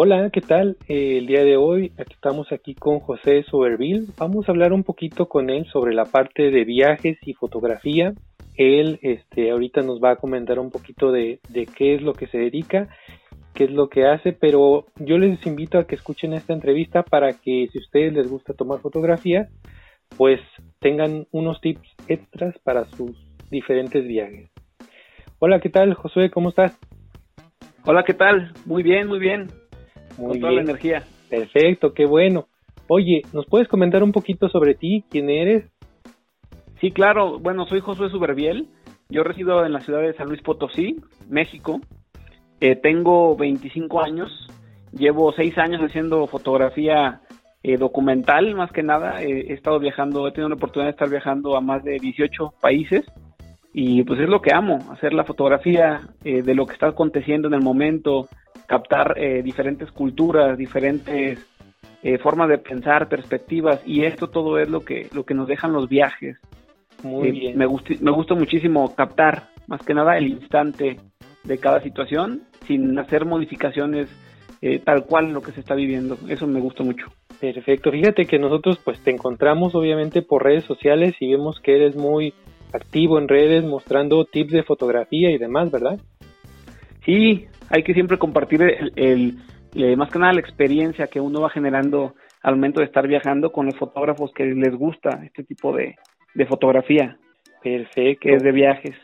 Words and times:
Hola, 0.00 0.30
¿qué 0.30 0.40
tal? 0.40 0.76
El 0.86 1.26
día 1.26 1.42
de 1.42 1.56
hoy 1.56 1.90
estamos 1.98 2.52
aquí 2.52 2.76
con 2.76 3.00
José 3.00 3.42
Soberville. 3.50 4.06
Vamos 4.16 4.48
a 4.48 4.52
hablar 4.52 4.72
un 4.72 4.84
poquito 4.84 5.28
con 5.28 5.50
él 5.50 5.66
sobre 5.72 5.92
la 5.92 6.04
parte 6.04 6.52
de 6.52 6.64
viajes 6.64 7.18
y 7.22 7.34
fotografía. 7.34 8.12
Él 8.54 9.00
este, 9.02 9.50
ahorita 9.50 9.82
nos 9.82 10.00
va 10.00 10.12
a 10.12 10.16
comentar 10.16 10.60
un 10.60 10.70
poquito 10.70 11.10
de, 11.10 11.40
de 11.48 11.66
qué 11.66 11.96
es 11.96 12.02
lo 12.02 12.12
que 12.12 12.28
se 12.28 12.38
dedica, 12.38 12.86
qué 13.54 13.64
es 13.64 13.72
lo 13.72 13.88
que 13.88 14.06
hace, 14.06 14.32
pero 14.32 14.86
yo 15.00 15.18
les 15.18 15.44
invito 15.44 15.80
a 15.80 15.88
que 15.88 15.96
escuchen 15.96 16.32
esta 16.32 16.52
entrevista 16.52 17.02
para 17.02 17.32
que 17.32 17.66
si 17.72 17.78
a 17.78 17.80
ustedes 17.80 18.12
les 18.12 18.30
gusta 18.30 18.54
tomar 18.54 18.78
fotografías, 18.78 19.50
pues 20.16 20.38
tengan 20.78 21.26
unos 21.32 21.60
tips 21.60 21.88
extras 22.06 22.56
para 22.62 22.84
sus 22.84 23.16
diferentes 23.50 24.06
viajes. 24.06 24.48
Hola, 25.40 25.58
¿qué 25.58 25.70
tal, 25.70 25.94
Josué? 25.94 26.30
¿Cómo 26.30 26.50
estás? 26.50 26.78
Hola, 27.84 28.04
¿qué 28.04 28.14
tal? 28.14 28.52
Muy 28.64 28.84
bien, 28.84 29.08
muy 29.08 29.18
bien. 29.18 29.48
Muy 30.18 30.32
Con 30.32 30.40
toda 30.40 30.52
bien. 30.52 30.64
la 30.64 30.70
energía. 30.70 31.02
Perfecto, 31.30 31.94
qué 31.94 32.04
bueno. 32.04 32.46
Oye, 32.88 33.22
¿nos 33.32 33.46
puedes 33.46 33.68
comentar 33.68 34.02
un 34.02 34.12
poquito 34.12 34.48
sobre 34.48 34.74
ti? 34.74 35.04
¿Quién 35.10 35.30
eres? 35.30 35.64
Sí, 36.80 36.90
claro. 36.90 37.38
Bueno, 37.38 37.66
soy 37.66 37.80
Josué 37.80 38.10
Suberbiel. 38.10 38.66
Yo 39.08 39.22
resido 39.22 39.64
en 39.64 39.72
la 39.72 39.80
ciudad 39.80 40.02
de 40.02 40.14
San 40.14 40.28
Luis 40.28 40.42
Potosí, 40.42 40.96
México. 41.28 41.80
Eh, 42.60 42.76
tengo 42.76 43.36
25 43.36 44.02
años. 44.02 44.30
Llevo 44.92 45.32
6 45.32 45.56
años 45.58 45.80
haciendo 45.82 46.26
fotografía 46.26 47.20
eh, 47.62 47.76
documental, 47.76 48.54
más 48.54 48.70
que 48.72 48.82
nada. 48.82 49.22
Eh, 49.22 49.46
he 49.48 49.52
estado 49.54 49.78
viajando, 49.78 50.26
he 50.26 50.32
tenido 50.32 50.48
la 50.48 50.54
oportunidad 50.54 50.88
de 50.88 50.92
estar 50.92 51.10
viajando 51.10 51.56
a 51.56 51.60
más 51.60 51.82
de 51.84 51.98
18 51.98 52.54
países. 52.60 53.04
Y 53.72 54.02
pues 54.04 54.20
es 54.20 54.28
lo 54.28 54.40
que 54.40 54.54
amo, 54.54 54.78
hacer 54.92 55.12
la 55.12 55.24
fotografía 55.24 56.00
eh, 56.24 56.42
de 56.42 56.54
lo 56.54 56.66
que 56.66 56.72
está 56.72 56.88
aconteciendo 56.88 57.48
en 57.48 57.54
el 57.54 57.62
momento, 57.62 58.28
captar 58.68 59.14
eh, 59.16 59.42
diferentes 59.42 59.90
culturas, 59.90 60.56
diferentes 60.56 61.44
eh, 62.04 62.18
formas 62.18 62.48
de 62.48 62.58
pensar, 62.58 63.08
perspectivas, 63.08 63.80
y 63.84 64.04
esto 64.04 64.28
todo 64.28 64.58
es 64.60 64.68
lo 64.68 64.82
que, 64.82 65.08
lo 65.12 65.24
que 65.24 65.34
nos 65.34 65.48
dejan 65.48 65.72
los 65.72 65.88
viajes. 65.88 66.36
Muy 67.02 67.28
Eh, 67.28 67.32
bien. 67.32 67.58
Me, 67.58 67.66
gust- 67.66 67.98
me 68.00 68.12
gusta 68.12 68.34
muchísimo 68.34 68.94
captar, 68.94 69.48
más 69.66 69.82
que 69.82 69.94
nada, 69.94 70.16
el 70.18 70.28
instante 70.28 70.98
de 71.44 71.58
cada 71.58 71.80
situación, 71.80 72.42
sin 72.66 72.96
hacer 72.98 73.24
modificaciones 73.24 74.08
eh, 74.60 74.80
tal 74.84 75.04
cual 75.06 75.32
lo 75.32 75.40
que 75.40 75.52
se 75.52 75.60
está 75.60 75.74
viviendo. 75.74 76.18
Eso 76.28 76.46
me 76.46 76.60
gusta 76.60 76.82
mucho. 76.84 77.06
Perfecto. 77.40 77.90
Fíjate 77.92 78.26
que 78.26 78.38
nosotros 78.38 78.78
pues 78.84 79.00
te 79.00 79.10
encontramos 79.12 79.74
obviamente 79.74 80.20
por 80.22 80.42
redes 80.44 80.64
sociales 80.64 81.14
y 81.20 81.30
vemos 81.30 81.60
que 81.60 81.76
eres 81.76 81.96
muy 81.96 82.34
activo 82.72 83.18
en 83.18 83.28
redes 83.28 83.64
mostrando 83.64 84.24
tips 84.24 84.52
de 84.52 84.62
fotografía 84.64 85.30
y 85.30 85.38
demás, 85.38 85.70
¿verdad? 85.70 85.98
Sí, 87.04 87.46
hay 87.70 87.82
que 87.82 87.94
siempre 87.94 88.18
compartir 88.18 88.62
el, 88.62 88.92
el- 88.96 89.38
eh, 89.74 89.96
más 89.96 90.10
que 90.10 90.18
nada 90.18 90.32
la 90.32 90.40
experiencia 90.40 91.08
que 91.08 91.20
uno 91.20 91.42
va 91.42 91.50
generando 91.50 92.14
al 92.42 92.54
momento 92.56 92.80
de 92.80 92.86
estar 92.86 93.06
viajando 93.06 93.52
con 93.52 93.66
los 93.66 93.76
fotógrafos 93.76 94.32
que 94.32 94.44
les 94.46 94.74
gusta 94.74 95.20
este 95.24 95.44
tipo 95.44 95.76
de, 95.76 95.96
de 96.34 96.46
fotografía, 96.46 97.18
Perfecto. 97.62 98.20
que 98.22 98.34
es 98.36 98.42
de 98.42 98.52
viajes. 98.52 98.94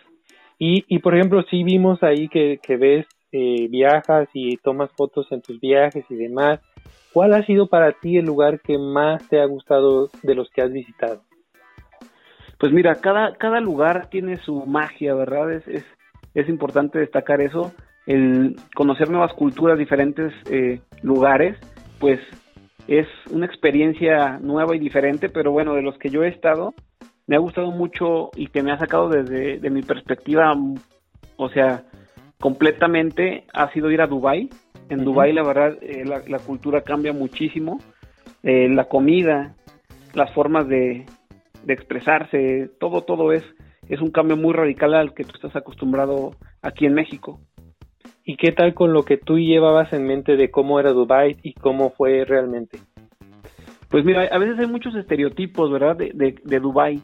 Y, 0.59 0.85
y 0.89 1.01
por 1.01 1.15
ejemplo, 1.15 1.43
sí 1.51 1.63
vimos 1.65 2.03
ahí 2.03 2.29
que, 2.29 2.61
que 2.63 2.77
ves, 2.77 3.07
eh, 3.33 3.69
viajas 3.69 4.29
y 4.33 4.57
tomas 4.59 4.91
fotos 4.93 5.27
en 5.33 5.43
tus 5.43 5.61
viajes 5.61 6.05
y 6.09 6.15
demás. 6.15 6.61
¿Cuál 7.13 7.35
ha 7.35 7.45
sido 7.45 7.69
para 7.69 7.93
ti 7.93 8.17
el 8.17 8.25
lugar 8.25 8.61
que 8.61 8.79
más 8.79 9.29
te 9.29 9.41
ha 9.41 9.45
gustado 9.45 10.11
de 10.23 10.35
los 10.35 10.49
que 10.51 10.63
has 10.63 10.73
visitado? 10.73 11.23
Pues 12.59 12.73
mira, 12.73 12.95
cada, 12.97 13.35
cada 13.35 13.61
lugar 13.61 14.09
tiene 14.11 14.39
su 14.39 14.65
magia, 14.65 15.15
¿verdad? 15.15 15.53
Es, 15.53 15.69
es, 15.69 15.85
es 16.35 16.49
importante 16.49 16.99
destacar 16.99 17.41
eso. 17.41 17.73
El 18.07 18.57
conocer 18.75 19.11
nuevas 19.11 19.33
culturas, 19.33 19.79
diferentes 19.79 20.33
eh, 20.51 20.81
lugares, 21.03 21.57
pues 21.99 22.21
es 22.87 23.07
una 23.31 23.47
experiencia 23.47 24.39
nueva 24.43 24.77
y 24.77 24.79
diferente, 24.79 25.29
pero 25.29 25.53
bueno, 25.53 25.75
de 25.75 25.83
los 25.83 25.97
que 25.99 26.11
yo 26.11 26.23
he 26.23 26.29
estado, 26.29 26.75
me 27.27 27.37
ha 27.37 27.39
gustado 27.39 27.71
mucho 27.71 28.31
y 28.37 28.49
que 28.49 28.63
me 28.63 28.73
ha 28.73 28.79
sacado 28.79 29.09
desde 29.09 29.59
de 29.59 29.71
mi 29.71 29.83
perspectiva, 29.83 30.55
o 31.37 31.49
sea, 31.49 31.85
completamente, 32.39 33.47
ha 33.55 33.73
sido 33.73 33.91
ir 33.91 34.03
a 34.03 34.07
Dubai. 34.07 34.51
En. 34.91 35.03
Dubai, 35.03 35.33
la 35.33 35.43
verdad, 35.43 35.79
eh, 35.81 36.05
la, 36.05 36.23
la 36.29 36.39
cultura 36.39 36.83
cambia 36.83 37.15
muchísimo. 37.15 37.79
Eh, 38.43 38.69
la 38.69 38.85
comida, 38.85 39.55
las 40.13 40.31
formas 40.35 40.69
de, 40.69 41.07
de 41.65 41.73
expresarse, 41.73 42.71
todo, 42.79 43.01
todo 43.03 43.33
es, 43.33 43.43
es 43.89 44.03
un 44.03 44.11
cambio 44.11 44.37
muy 44.37 44.53
radical 44.53 44.93
al 44.95 45.15
que 45.15 45.25
tú 45.25 45.33
estás 45.35 45.57
acostumbrado 45.57 46.33
aquí 46.61 46.85
en 46.85 46.93
México. 46.93 47.41
¿Y 48.25 48.37
qué 48.37 48.53
tal 48.53 48.73
con 48.75 48.93
lo 48.93 49.05
que 49.05 49.19
tú 49.19 49.39
llevabas 49.39 49.93
en 49.93 50.07
mente 50.07 50.37
de 50.37 50.51
cómo 50.51 50.81
era 50.81 50.93
Dubai 50.93 51.37
y 51.43 51.53
cómo 51.55 51.91
fue 51.91 52.25
realmente? 52.25 52.79
Pues 53.91 54.05
mira, 54.05 54.23
a 54.23 54.39
veces 54.39 54.59
hay 54.59 54.67
muchos 54.67 54.95
estereotipos, 54.95 55.71
¿verdad? 55.71 55.97
De, 55.97 56.11
de, 56.15 56.35
de 56.43 56.61
Dubái. 56.61 57.03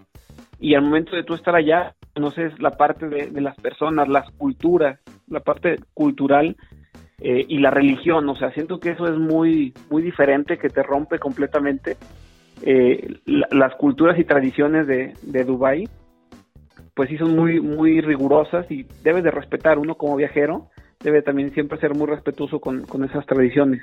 Y 0.59 0.75
al 0.75 0.83
momento 0.83 1.15
de 1.15 1.23
tú 1.23 1.35
estar 1.35 1.55
allá, 1.55 1.95
conoces 2.15 2.59
la 2.61 2.71
parte 2.73 3.09
de, 3.09 3.27
de 3.31 3.41
las 3.41 3.55
personas, 3.57 4.09
las 4.09 4.31
culturas, 4.33 4.99
la 5.29 5.41
parte 5.41 5.77
cultural 5.95 6.57
eh, 7.21 7.45
y 7.49 7.59
la 7.59 7.71
religión. 7.71 8.29
O 8.29 8.35
sea, 8.37 8.51
siento 8.53 8.81
que 8.81 8.91
eso 8.91 9.05
es 9.07 9.17
muy, 9.19 9.73
muy 9.91 10.03
diferente, 10.03 10.59
que 10.59 10.69
te 10.69 10.83
rompe 10.83 11.19
completamente 11.19 11.97
eh, 12.63 13.19
la- 13.27 13.49
las 13.53 13.75
culturas 13.77 14.19
y 14.19 14.25
tradiciones 14.25 14.87
de, 14.87 15.13
de 15.23 15.45
Dubái. 15.45 15.89
Pues 16.95 17.09
sí 17.09 17.17
son 17.19 17.37
muy, 17.37 17.61
muy 17.61 18.01
rigurosas 18.01 18.71
y 18.71 18.85
debes 19.03 19.23
de 19.23 19.31
respetar 19.31 19.79
uno 19.79 19.95
como 19.97 20.17
viajero. 20.17 20.69
Debe 21.03 21.23
también 21.23 21.53
siempre 21.53 21.79
ser 21.79 21.95
muy 21.95 22.07
respetuoso 22.07 22.61
con, 22.61 22.83
con 22.83 23.05
esas 23.05 23.25
tradiciones. 23.27 23.83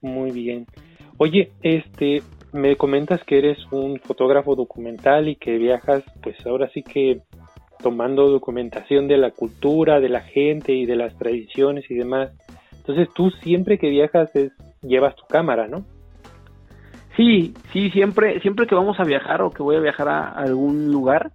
Muy 0.00 0.30
bien. 0.30 0.66
Oye, 1.16 1.52
este, 1.62 2.22
me 2.52 2.76
comentas 2.76 3.22
que 3.24 3.38
eres 3.38 3.58
un 3.72 3.98
fotógrafo 3.98 4.54
documental 4.54 5.28
y 5.28 5.36
que 5.36 5.58
viajas, 5.58 6.04
pues 6.22 6.36
ahora 6.46 6.68
sí 6.72 6.82
que 6.82 7.22
tomando 7.82 8.28
documentación 8.28 9.08
de 9.08 9.18
la 9.18 9.30
cultura, 9.30 10.00
de 10.00 10.08
la 10.08 10.20
gente 10.20 10.72
y 10.72 10.86
de 10.86 10.96
las 10.96 11.16
tradiciones 11.18 11.90
y 11.90 11.94
demás. 11.94 12.30
Entonces 12.72 13.08
tú 13.14 13.30
siempre 13.30 13.78
que 13.78 13.90
viajas 13.90 14.34
es, 14.34 14.52
llevas 14.82 15.16
tu 15.16 15.24
cámara, 15.26 15.66
¿no? 15.66 15.84
Sí, 17.16 17.54
sí, 17.72 17.90
siempre, 17.90 18.40
siempre 18.40 18.66
que 18.66 18.74
vamos 18.74 18.98
a 19.00 19.04
viajar 19.04 19.42
o 19.42 19.50
que 19.50 19.62
voy 19.62 19.76
a 19.76 19.80
viajar 19.80 20.08
a 20.08 20.28
algún 20.28 20.90
lugar, 20.90 21.32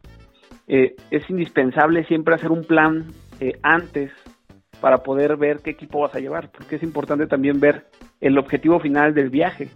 eh, 0.67 0.95
es 1.11 1.29
indispensable 1.29 2.05
siempre 2.05 2.35
hacer 2.35 2.51
un 2.51 2.63
plan 2.63 3.05
eh, 3.39 3.53
antes 3.61 4.11
para 4.81 4.99
poder 4.99 5.37
ver 5.37 5.59
qué 5.63 5.71
equipo 5.71 6.01
vas 6.01 6.15
a 6.15 6.19
llevar, 6.19 6.49
porque 6.51 6.75
es 6.75 6.83
importante 6.83 7.27
también 7.27 7.59
ver 7.59 7.85
el 8.21 8.37
objetivo 8.37 8.79
final 8.79 9.13
del 9.13 9.29
viaje. 9.29 9.69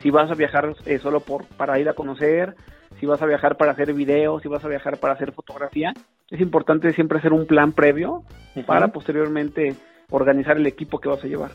Si 0.00 0.10
vas 0.10 0.30
a 0.30 0.34
viajar 0.34 0.74
eh, 0.86 0.98
solo 0.98 1.20
por 1.20 1.44
para 1.44 1.78
ir 1.78 1.88
a 1.88 1.94
conocer, 1.94 2.54
si 2.98 3.06
vas 3.06 3.20
a 3.22 3.26
viajar 3.26 3.56
para 3.56 3.72
hacer 3.72 3.92
videos, 3.92 4.42
si 4.42 4.48
vas 4.48 4.64
a 4.64 4.68
viajar 4.68 4.98
para 4.98 5.14
hacer 5.14 5.32
fotografía, 5.32 5.92
es 6.30 6.40
importante 6.40 6.92
siempre 6.92 7.18
hacer 7.18 7.32
un 7.32 7.46
plan 7.46 7.72
previo 7.72 8.22
para 8.66 8.88
posteriormente 8.88 9.74
organizar 10.10 10.56
el 10.56 10.66
equipo 10.66 10.98
que 10.98 11.08
vas 11.08 11.22
a 11.24 11.28
llevar. 11.28 11.52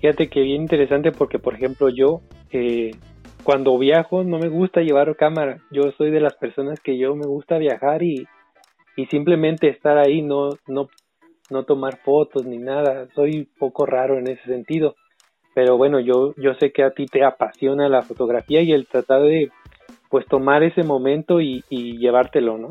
Fíjate 0.00 0.28
que 0.28 0.40
bien 0.40 0.62
interesante 0.62 1.10
porque, 1.10 1.38
por 1.38 1.54
ejemplo, 1.54 1.88
yo 1.88 2.20
eh, 2.52 2.92
cuando 3.42 3.78
viajo 3.78 4.24
no 4.24 4.38
me 4.38 4.48
gusta 4.48 4.82
llevar 4.82 5.16
cámara. 5.16 5.58
Yo 5.70 5.90
soy 5.96 6.10
de 6.10 6.20
las 6.20 6.34
personas 6.36 6.80
que 6.80 6.98
yo 6.98 7.14
me 7.16 7.26
gusta 7.26 7.58
viajar 7.58 8.02
y, 8.02 8.26
y 8.96 9.06
simplemente 9.06 9.68
estar 9.68 9.98
ahí, 9.98 10.22
no, 10.22 10.50
no, 10.66 10.88
no 11.50 11.64
tomar 11.64 11.98
fotos 11.98 12.44
ni 12.44 12.58
nada. 12.58 13.08
Soy 13.14 13.48
poco 13.58 13.86
raro 13.86 14.18
en 14.18 14.28
ese 14.28 14.44
sentido. 14.44 14.94
Pero 15.54 15.76
bueno, 15.76 15.98
yo, 15.98 16.34
yo 16.36 16.54
sé 16.54 16.72
que 16.72 16.84
a 16.84 16.90
ti 16.90 17.06
te 17.06 17.24
apasiona 17.24 17.88
la 17.88 18.02
fotografía 18.02 18.62
y 18.62 18.72
el 18.72 18.86
tratar 18.86 19.22
de 19.22 19.50
pues 20.08 20.24
tomar 20.26 20.62
ese 20.62 20.84
momento 20.84 21.40
y, 21.40 21.64
y 21.68 21.98
llevártelo, 21.98 22.58
¿no? 22.58 22.68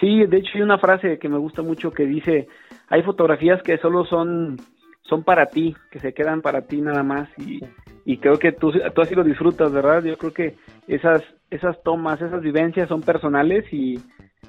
Sí, 0.00 0.24
de 0.26 0.38
hecho 0.38 0.52
hay 0.54 0.62
una 0.62 0.78
frase 0.78 1.18
que 1.18 1.28
me 1.28 1.38
gusta 1.38 1.62
mucho 1.62 1.92
que 1.92 2.06
dice, 2.06 2.48
hay 2.88 3.02
fotografías 3.02 3.62
que 3.62 3.78
solo 3.78 4.04
son 4.04 4.56
son 5.02 5.22
para 5.22 5.46
ti, 5.46 5.76
que 5.90 6.00
se 6.00 6.14
quedan 6.14 6.40
para 6.40 6.62
ti 6.62 6.80
nada 6.80 7.02
más 7.02 7.28
y, 7.38 7.60
y 8.06 8.16
creo 8.16 8.38
que 8.38 8.52
tú, 8.52 8.72
tú 8.94 9.02
así 9.02 9.14
lo 9.14 9.22
disfrutas, 9.22 9.70
¿verdad? 9.70 10.02
Yo 10.02 10.16
creo 10.16 10.32
que 10.32 10.54
esas 10.88 11.22
esas 11.50 11.80
tomas, 11.82 12.20
esas 12.20 12.40
vivencias 12.40 12.88
son 12.88 13.02
personales 13.02 13.70
y, 13.72 14.00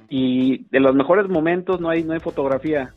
y 0.09 0.65
de 0.69 0.79
los 0.79 0.95
mejores 0.95 1.27
momentos 1.27 1.81
no 1.81 1.89
hay 1.89 2.03
no 2.03 2.13
hay 2.13 2.19
fotografía. 2.19 2.93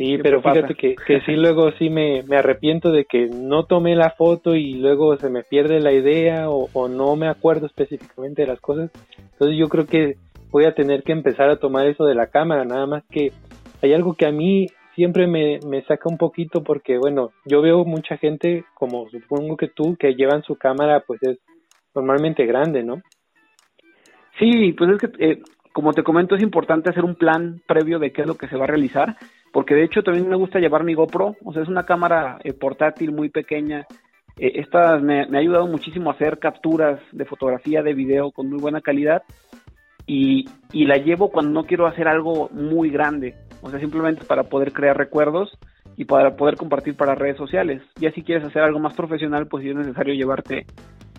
Sí, 0.00 0.16
pero 0.16 0.40
fíjate 0.40 0.74
que, 0.76 0.94
que 0.94 1.20
sí 1.26 1.32
luego 1.32 1.72
sí 1.72 1.90
me, 1.90 2.22
me 2.22 2.38
arrepiento 2.38 2.90
de 2.90 3.04
que 3.04 3.26
no 3.26 3.64
tomé 3.64 3.94
la 3.94 4.08
foto 4.08 4.54
y 4.54 4.72
luego 4.72 5.18
se 5.18 5.28
me 5.28 5.42
pierde 5.42 5.78
la 5.78 5.92
idea 5.92 6.48
o, 6.48 6.70
o 6.72 6.88
no 6.88 7.16
me 7.16 7.28
acuerdo 7.28 7.66
específicamente 7.66 8.40
de 8.40 8.48
las 8.48 8.60
cosas. 8.62 8.90
Entonces 9.32 9.58
yo 9.58 9.68
creo 9.68 9.84
que 9.84 10.14
voy 10.50 10.64
a 10.64 10.74
tener 10.74 11.02
que 11.02 11.12
empezar 11.12 11.50
a 11.50 11.58
tomar 11.58 11.86
eso 11.86 12.06
de 12.06 12.14
la 12.14 12.28
cámara, 12.28 12.64
nada 12.64 12.86
más 12.86 13.04
que 13.10 13.30
hay 13.82 13.92
algo 13.92 14.14
que 14.14 14.24
a 14.24 14.32
mí 14.32 14.68
siempre 14.94 15.26
me, 15.26 15.60
me 15.66 15.82
saca 15.82 16.08
un 16.08 16.16
poquito 16.16 16.64
porque 16.64 16.96
bueno, 16.96 17.32
yo 17.44 17.60
veo 17.60 17.84
mucha 17.84 18.16
gente 18.16 18.64
como 18.72 19.06
supongo 19.10 19.58
que 19.58 19.68
tú 19.68 19.98
que 20.00 20.14
llevan 20.14 20.42
su 20.44 20.56
cámara 20.56 21.04
pues 21.06 21.22
es 21.24 21.36
normalmente 21.94 22.46
grande, 22.46 22.82
¿no? 22.82 23.02
Sí, 24.38 24.72
pues 24.72 24.92
es 24.92 24.98
que, 24.98 25.32
eh, 25.32 25.42
como 25.74 25.92
te 25.92 26.02
comento, 26.02 26.34
es 26.34 26.42
importante 26.42 26.88
hacer 26.88 27.04
un 27.04 27.16
plan 27.16 27.60
previo 27.66 27.98
de 27.98 28.12
qué 28.12 28.22
es 28.22 28.26
lo 28.26 28.36
que 28.36 28.48
se 28.48 28.56
va 28.56 28.64
a 28.64 28.68
realizar. 28.68 29.16
Porque 29.52 29.74
de 29.74 29.84
hecho 29.84 30.02
también 30.02 30.28
me 30.28 30.36
gusta 30.36 30.58
llevar 30.58 30.84
mi 30.84 30.94
GoPro, 30.94 31.36
o 31.44 31.52
sea, 31.52 31.62
es 31.62 31.68
una 31.68 31.84
cámara 31.84 32.38
eh, 32.44 32.52
portátil 32.52 33.12
muy 33.12 33.28
pequeña. 33.28 33.86
Eh, 34.38 34.52
esta 34.56 34.98
me, 34.98 35.22
ha 35.22 35.38
ayudado 35.38 35.66
muchísimo 35.66 36.10
a 36.10 36.14
hacer 36.14 36.38
capturas 36.38 37.00
de 37.12 37.24
fotografía, 37.24 37.82
de 37.82 37.94
video 37.94 38.30
con 38.30 38.48
muy 38.48 38.60
buena 38.60 38.80
calidad 38.80 39.22
y, 40.06 40.44
y 40.72 40.84
la 40.86 40.96
llevo 40.96 41.30
cuando 41.30 41.52
no 41.52 41.66
quiero 41.66 41.86
hacer 41.86 42.08
algo 42.08 42.48
muy 42.52 42.90
grande, 42.90 43.34
o 43.62 43.70
sea, 43.70 43.80
simplemente 43.80 44.24
para 44.24 44.44
poder 44.44 44.72
crear 44.72 44.96
recuerdos 44.96 45.56
y 45.96 46.04
para 46.04 46.36
poder 46.36 46.56
compartir 46.56 46.96
para 46.96 47.14
redes 47.14 47.36
sociales. 47.36 47.82
Ya 47.96 48.10
si 48.12 48.22
quieres 48.22 48.44
hacer 48.44 48.62
algo 48.62 48.78
más 48.78 48.94
profesional, 48.94 49.46
pues 49.46 49.64
es 49.66 49.74
necesario 49.74 50.14
llevarte 50.14 50.66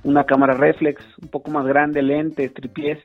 una 0.04 0.24
cámara 0.24 0.56
reflex, 0.56 1.04
un 1.22 1.30
poco 1.30 1.52
más 1.52 1.66
grande, 1.66 2.02
lentes, 2.02 2.54
tripiés, 2.54 3.00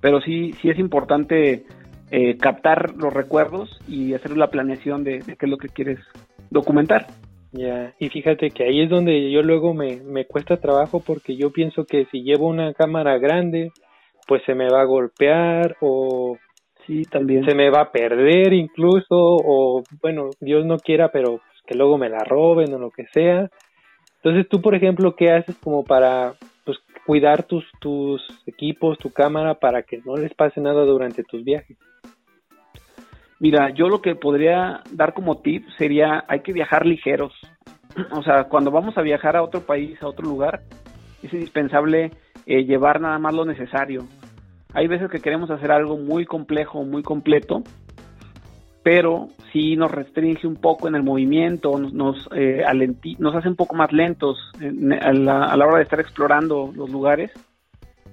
pero 0.00 0.20
sí, 0.20 0.52
sí 0.60 0.70
es 0.70 0.78
importante 0.78 1.64
eh, 2.10 2.36
captar 2.38 2.94
los 2.96 3.12
recuerdos 3.12 3.80
y 3.88 4.14
hacer 4.14 4.36
la 4.36 4.50
planeación 4.50 5.04
de, 5.04 5.20
qué 5.20 5.46
es 5.46 5.50
lo 5.50 5.58
que 5.58 5.68
quieres 5.68 5.98
documentar. 6.50 7.06
Ya, 7.52 7.94
y 7.98 8.08
fíjate 8.08 8.50
que 8.50 8.64
ahí 8.64 8.82
es 8.82 8.90
donde 8.90 9.30
yo 9.30 9.42
luego 9.42 9.72
me, 9.72 9.96
me 10.02 10.26
cuesta 10.26 10.58
trabajo 10.58 11.00
porque 11.00 11.36
yo 11.36 11.50
pienso 11.50 11.84
que 11.84 12.06
si 12.06 12.22
llevo 12.22 12.48
una 12.48 12.74
cámara 12.74 13.18
grande, 13.18 13.72
pues 14.26 14.42
se 14.44 14.54
me 14.54 14.68
va 14.68 14.82
a 14.82 14.86
golpear 14.86 15.76
o 15.80 16.36
sí, 16.86 17.02
también. 17.04 17.44
se 17.44 17.54
me 17.54 17.70
va 17.70 17.82
a 17.82 17.92
perder 17.92 18.52
incluso 18.52 19.06
o 19.10 19.82
bueno, 20.02 20.30
Dios 20.40 20.66
no 20.66 20.78
quiera, 20.78 21.10
pero 21.10 21.38
pues, 21.38 21.62
que 21.66 21.74
luego 21.76 21.98
me 21.98 22.08
la 22.08 22.24
roben 22.24 22.74
o 22.74 22.78
lo 22.78 22.90
que 22.90 23.06
sea. 23.12 23.48
Entonces 24.16 24.48
tú, 24.48 24.60
por 24.60 24.74
ejemplo, 24.74 25.14
¿qué 25.14 25.30
haces 25.30 25.56
como 25.56 25.84
para 25.84 26.34
cuidar 27.06 27.44
tus, 27.44 27.64
tus 27.80 28.22
equipos, 28.46 28.98
tu 28.98 29.12
cámara, 29.12 29.54
para 29.54 29.82
que 29.82 30.02
no 30.04 30.16
les 30.16 30.34
pase 30.34 30.60
nada 30.60 30.84
durante 30.84 31.22
tus 31.22 31.44
viajes? 31.44 31.78
Mira, 33.38 33.70
yo 33.70 33.88
lo 33.88 34.02
que 34.02 34.14
podría 34.14 34.82
dar 34.90 35.14
como 35.14 35.38
tip 35.38 35.66
sería 35.78 36.24
hay 36.26 36.40
que 36.40 36.52
viajar 36.52 36.84
ligeros. 36.86 37.32
O 38.10 38.22
sea, 38.22 38.44
cuando 38.44 38.70
vamos 38.70 38.98
a 38.98 39.02
viajar 39.02 39.36
a 39.36 39.42
otro 39.42 39.60
país, 39.60 40.02
a 40.02 40.08
otro 40.08 40.26
lugar, 40.26 40.62
es 41.22 41.32
indispensable 41.32 42.10
eh, 42.46 42.64
llevar 42.64 43.00
nada 43.00 43.18
más 43.18 43.34
lo 43.34 43.44
necesario. 43.44 44.06
Hay 44.74 44.88
veces 44.88 45.10
que 45.10 45.20
queremos 45.20 45.50
hacer 45.50 45.70
algo 45.70 45.96
muy 45.96 46.26
complejo, 46.26 46.82
muy 46.84 47.02
completo, 47.02 47.62
pero 48.86 49.30
si 49.52 49.74
nos 49.74 49.90
restringe 49.90 50.46
un 50.46 50.54
poco 50.54 50.86
en 50.86 50.94
el 50.94 51.02
movimiento, 51.02 51.76
nos, 51.76 52.28
eh, 52.36 52.62
nos 53.18 53.34
hace 53.34 53.48
un 53.48 53.56
poco 53.56 53.74
más 53.74 53.90
lentos 53.90 54.38
a, 55.00 55.12
la, 55.12 55.66
hora 55.66 55.78
de 55.78 55.82
estar 55.82 55.98
explorando 55.98 56.72
los 56.72 56.88
lugares. 56.88 57.32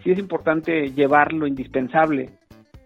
Sí 0.04 0.10
es 0.10 0.18
importante 0.18 0.90
llevar 0.90 1.32
lo 1.32 1.46
indispensable 1.46 2.32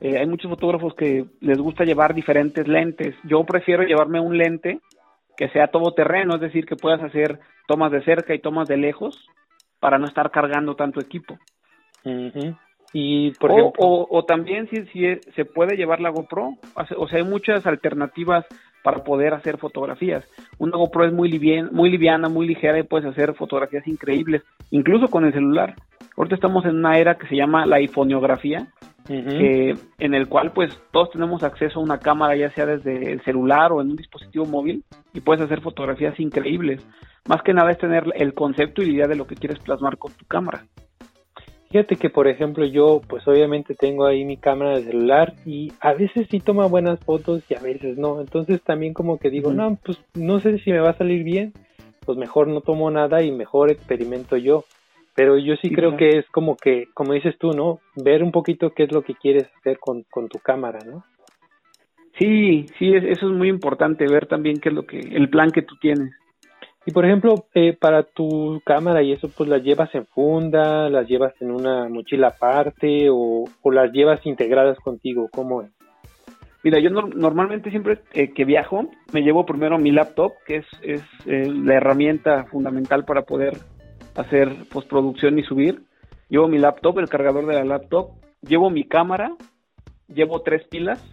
eh, 0.02 0.20
hay 0.20 0.28
muchos 0.28 0.52
fotógrafos 0.52 0.96
que 0.96 1.28
les 1.40 1.58
gusta 1.58 1.86
llevar 1.86 2.14
diferentes 2.14 2.68
lentes. 2.68 3.16
Yo 3.24 3.46
prefiero 3.46 3.84
llevarme 3.84 4.20
un 4.20 4.38
lente 4.38 4.82
que 5.38 5.48
sea 5.50 5.68
todo 5.68 5.94
terreno, 5.94 6.36
es 6.36 6.42
decir, 6.42 6.66
que 6.66 6.76
puedas 6.76 7.02
hacer 7.02 7.40
tomas 7.70 7.94
de 7.94 8.04
cerca 8.04 8.36
y 8.36 8.40
tomas 8.40 8.68
de 8.68 8.76
lejos 8.76 9.30
para 9.80 9.98
no 9.98 10.08
estar 10.08 10.30
cargando 10.30 10.76
tanto 10.76 11.00
equipo. 11.00 11.40
Y 12.94 13.32
por 13.32 13.52
o, 13.52 14.08
o, 14.10 14.26
también 14.26 14.70
si, 14.70 14.86
si 14.88 15.16
se 15.36 15.46
puede 15.46 15.76
llevar 15.76 16.00
la 16.00 16.10
GoPro, 16.10 16.56
o 16.98 17.08
sea, 17.08 17.20
hay 17.20 17.26
muchas 17.26 17.66
alternativas 17.66 18.46
para 18.84 19.04
poder 19.04 19.34
hacer 19.34 19.58
fotografías. 19.58 20.24
Una 20.58 20.78
GoPro 20.78 21.06
es 21.06 21.14
muy, 21.14 21.30
liviana, 21.30 21.70
muy 21.72 21.90
liviana, 21.90 22.30
muy 22.30 22.48
ligera 22.48 22.80
y 22.80 22.84
puedes 22.84 23.06
hacer 23.06 23.34
fotografías 23.34 23.86
increíbles, 23.88 24.44
incluso 24.72 25.10
con 25.10 25.26
el 25.26 25.34
celular. 25.34 25.76
Ahorita 26.16 26.36
estamos 26.36 26.66
en 26.66 26.78
una 26.78 26.98
era 26.98 27.16
que 27.16 27.28
se 27.28 27.36
llama 27.36 27.66
la 27.66 27.78
iPhoneografía, 27.78 28.68
en 29.10 30.14
el 30.14 30.28
cual 30.28 30.52
pues 30.52 30.78
todos 30.92 31.12
tenemos 31.12 31.44
acceso 31.44 31.80
a 31.80 31.84
una 31.84 32.00
cámara 32.00 32.36
ya 32.36 32.50
sea 32.52 32.66
desde 32.66 33.12
el 33.12 33.22
celular 33.24 33.72
o 33.72 33.82
en 33.82 33.92
un 33.92 33.96
dispositivo 33.96 34.46
móvil 34.46 34.84
y 35.14 35.22
puedes 35.22 35.44
hacer 35.44 35.62
fotografías 35.62 36.20
increíbles. 36.20 36.86
Más 37.28 37.42
que 37.42 37.54
nada 37.54 37.72
es 37.72 37.78
tener 37.78 38.06
el 38.16 38.34
concepto 38.34 38.82
y 38.82 38.86
la 38.88 38.94
idea 38.94 39.08
de 39.08 39.16
lo 39.16 39.28
que 39.28 39.36
quieres 39.36 39.60
plasmar 39.60 39.98
con 39.98 40.14
tu 40.14 40.26
cámara. 40.26 40.66
Fíjate 41.70 41.98
que 41.98 42.10
por 42.10 42.28
ejemplo 42.28 42.66
yo 42.66 43.02
pues 43.08 43.28
obviamente 43.28 43.76
tengo 43.76 44.06
ahí 44.06 44.24
mi 44.24 44.38
cámara 44.38 44.78
de 44.78 44.86
celular 44.86 45.34
y 45.46 45.74
a 45.82 45.94
veces 45.94 46.28
sí 46.32 46.40
toma 46.40 46.66
buenas 46.66 47.00
fotos 47.02 47.44
y 47.50 47.56
a 47.56 47.60
veces 47.60 47.98
no. 47.98 48.22
Entonces 48.22 48.62
también 48.62 48.94
como 48.94 49.18
que 49.20 49.30
digo, 49.30 49.52
no, 49.52 49.78
pues 49.84 50.00
no 50.14 50.40
sé 50.40 50.60
si 50.60 50.72
me 50.72 50.80
va 50.80 50.92
a 50.92 50.98
salir 50.98 51.24
bien, 51.24 51.54
pues 52.06 52.18
mejor 52.18 52.48
no 52.48 52.62
tomo 52.62 52.90
nada 52.90 53.22
y 53.22 53.32
mejor 53.32 53.70
experimento 53.70 54.38
yo. 54.38 54.64
Pero 55.14 55.38
yo 55.38 55.56
sí, 55.56 55.72
creo 55.72 55.98
que 55.98 56.20
es 56.20 56.30
como 56.30 56.58
que, 56.58 56.86
como 56.94 57.14
dices 57.14 57.36
tú, 57.40 57.52
¿no? 57.52 57.80
Ver 57.96 58.24
un 58.24 58.32
poquito 58.32 58.70
qué 58.70 58.84
es 58.84 58.92
lo 58.92 59.02
que 59.02 59.16
quieres 59.16 59.48
hacer 59.58 59.80
con, 59.80 60.06
tu 60.30 60.38
cámara, 60.38 60.80
¿no? 60.86 61.04
Sí, 62.20 62.68
sí, 62.78 62.94
eso 62.94 63.28
es 63.28 63.36
muy 63.36 63.50
importante, 63.50 64.08
ver 64.08 64.28
también 64.28 64.60
qué 64.60 64.70
es 64.70 64.76
lo 64.76 64.86
que, 64.86 65.00
el 65.00 65.30
plan 65.30 65.52
que 65.52 65.64
tú 65.64 65.76
tienes. 65.82 66.14
Y 66.88 66.92
por 66.92 67.04
ejemplo, 67.04 67.48
eh, 67.54 67.74
para 67.74 68.04
tu 68.04 68.62
cámara 68.66 69.04
y 69.04 69.12
eso, 69.12 69.28
pues 69.28 69.50
las 69.50 69.62
llevas 69.62 69.94
en 69.94 70.06
funda, 70.06 70.90
las 70.90 71.06
llevas 71.06 71.34
en 71.42 71.52
una 71.52 71.90
mochila 71.90 72.30
aparte 72.30 73.10
o, 73.10 73.44
o 73.62 73.72
las 73.72 73.92
llevas 73.92 74.26
integradas 74.26 74.80
contigo, 74.80 75.28
¿cómo 75.30 75.64
es? 75.64 75.70
Mira, 76.64 76.80
yo 76.80 76.90
normalmente 76.90 77.72
siempre 77.72 78.00
eh, 78.14 78.34
que 78.34 78.46
viajo 78.46 78.88
me 79.12 79.22
llevo 79.22 79.46
primero 79.46 79.78
mi 79.78 79.92
laptop, 79.92 80.32
que 80.46 80.56
es, 80.58 80.66
es 80.82 81.02
eh, 81.26 81.52
la 81.52 81.74
herramienta 81.74 82.46
fundamental 82.46 83.04
para 83.04 83.24
poder 83.24 83.58
hacer 84.16 84.56
postproducción 84.72 85.38
y 85.38 85.44
subir. 85.44 85.82
Llevo 86.30 86.48
mi 86.48 86.58
laptop, 86.58 87.00
el 87.00 87.10
cargador 87.10 87.48
de 87.48 87.56
la 87.56 87.66
laptop, 87.66 88.12
llevo 88.42 88.70
mi 88.70 88.86
cámara, 88.86 89.36
llevo 90.08 90.42
tres 90.42 90.66
pilas, 90.70 91.04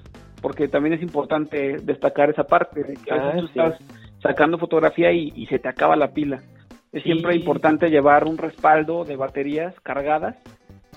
porque 0.40 0.68
también 0.68 0.94
es 0.94 1.02
importante 1.02 1.78
destacar 1.82 2.30
esa 2.30 2.44
parte, 2.44 2.84
de 2.84 2.94
que 2.94 3.12
a 3.12 3.32
veces 3.32 3.50
ah, 3.56 3.72
estás 3.72 4.03
sacando 4.24 4.58
fotografía 4.58 5.12
y, 5.12 5.46
se 5.46 5.60
te 5.60 5.68
acaba 5.68 5.94
la 5.94 6.12
pila. 6.12 6.42
Es 6.90 7.04
siempre 7.04 7.36
importante 7.36 7.90
llevar 7.90 8.24
un 8.24 8.38
respaldo 8.38 9.04
de 9.04 9.14
baterías 9.14 9.78
cargadas 9.82 10.36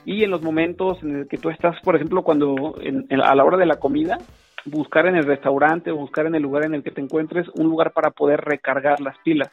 y 0.03 0.23
en 0.23 0.31
los 0.31 0.41
momentos 0.41 1.03
en 1.03 1.17
el 1.17 1.27
que 1.27 1.37
tú 1.37 1.49
estás, 1.49 1.79
por 1.81 1.95
ejemplo, 1.95 2.23
cuando 2.23 2.75
a 3.23 3.35
la 3.35 3.43
hora 3.43 3.57
de 3.57 3.65
la 3.65 3.77
comida, 3.77 4.17
buscar 4.65 5.05
en 5.05 5.15
el 5.15 5.25
restaurante 5.25 5.91
o 5.91 5.97
buscar 5.97 6.25
en 6.25 6.35
el 6.35 6.41
lugar 6.41 6.65
en 6.65 6.73
el 6.73 6.83
que 6.83 6.91
te 6.91 7.01
encuentres 7.01 7.47
un 7.55 7.67
lugar 7.67 7.91
para 7.91 8.11
poder 8.11 8.41
recargar 8.41 8.99
las 9.01 9.17
pilas 9.19 9.51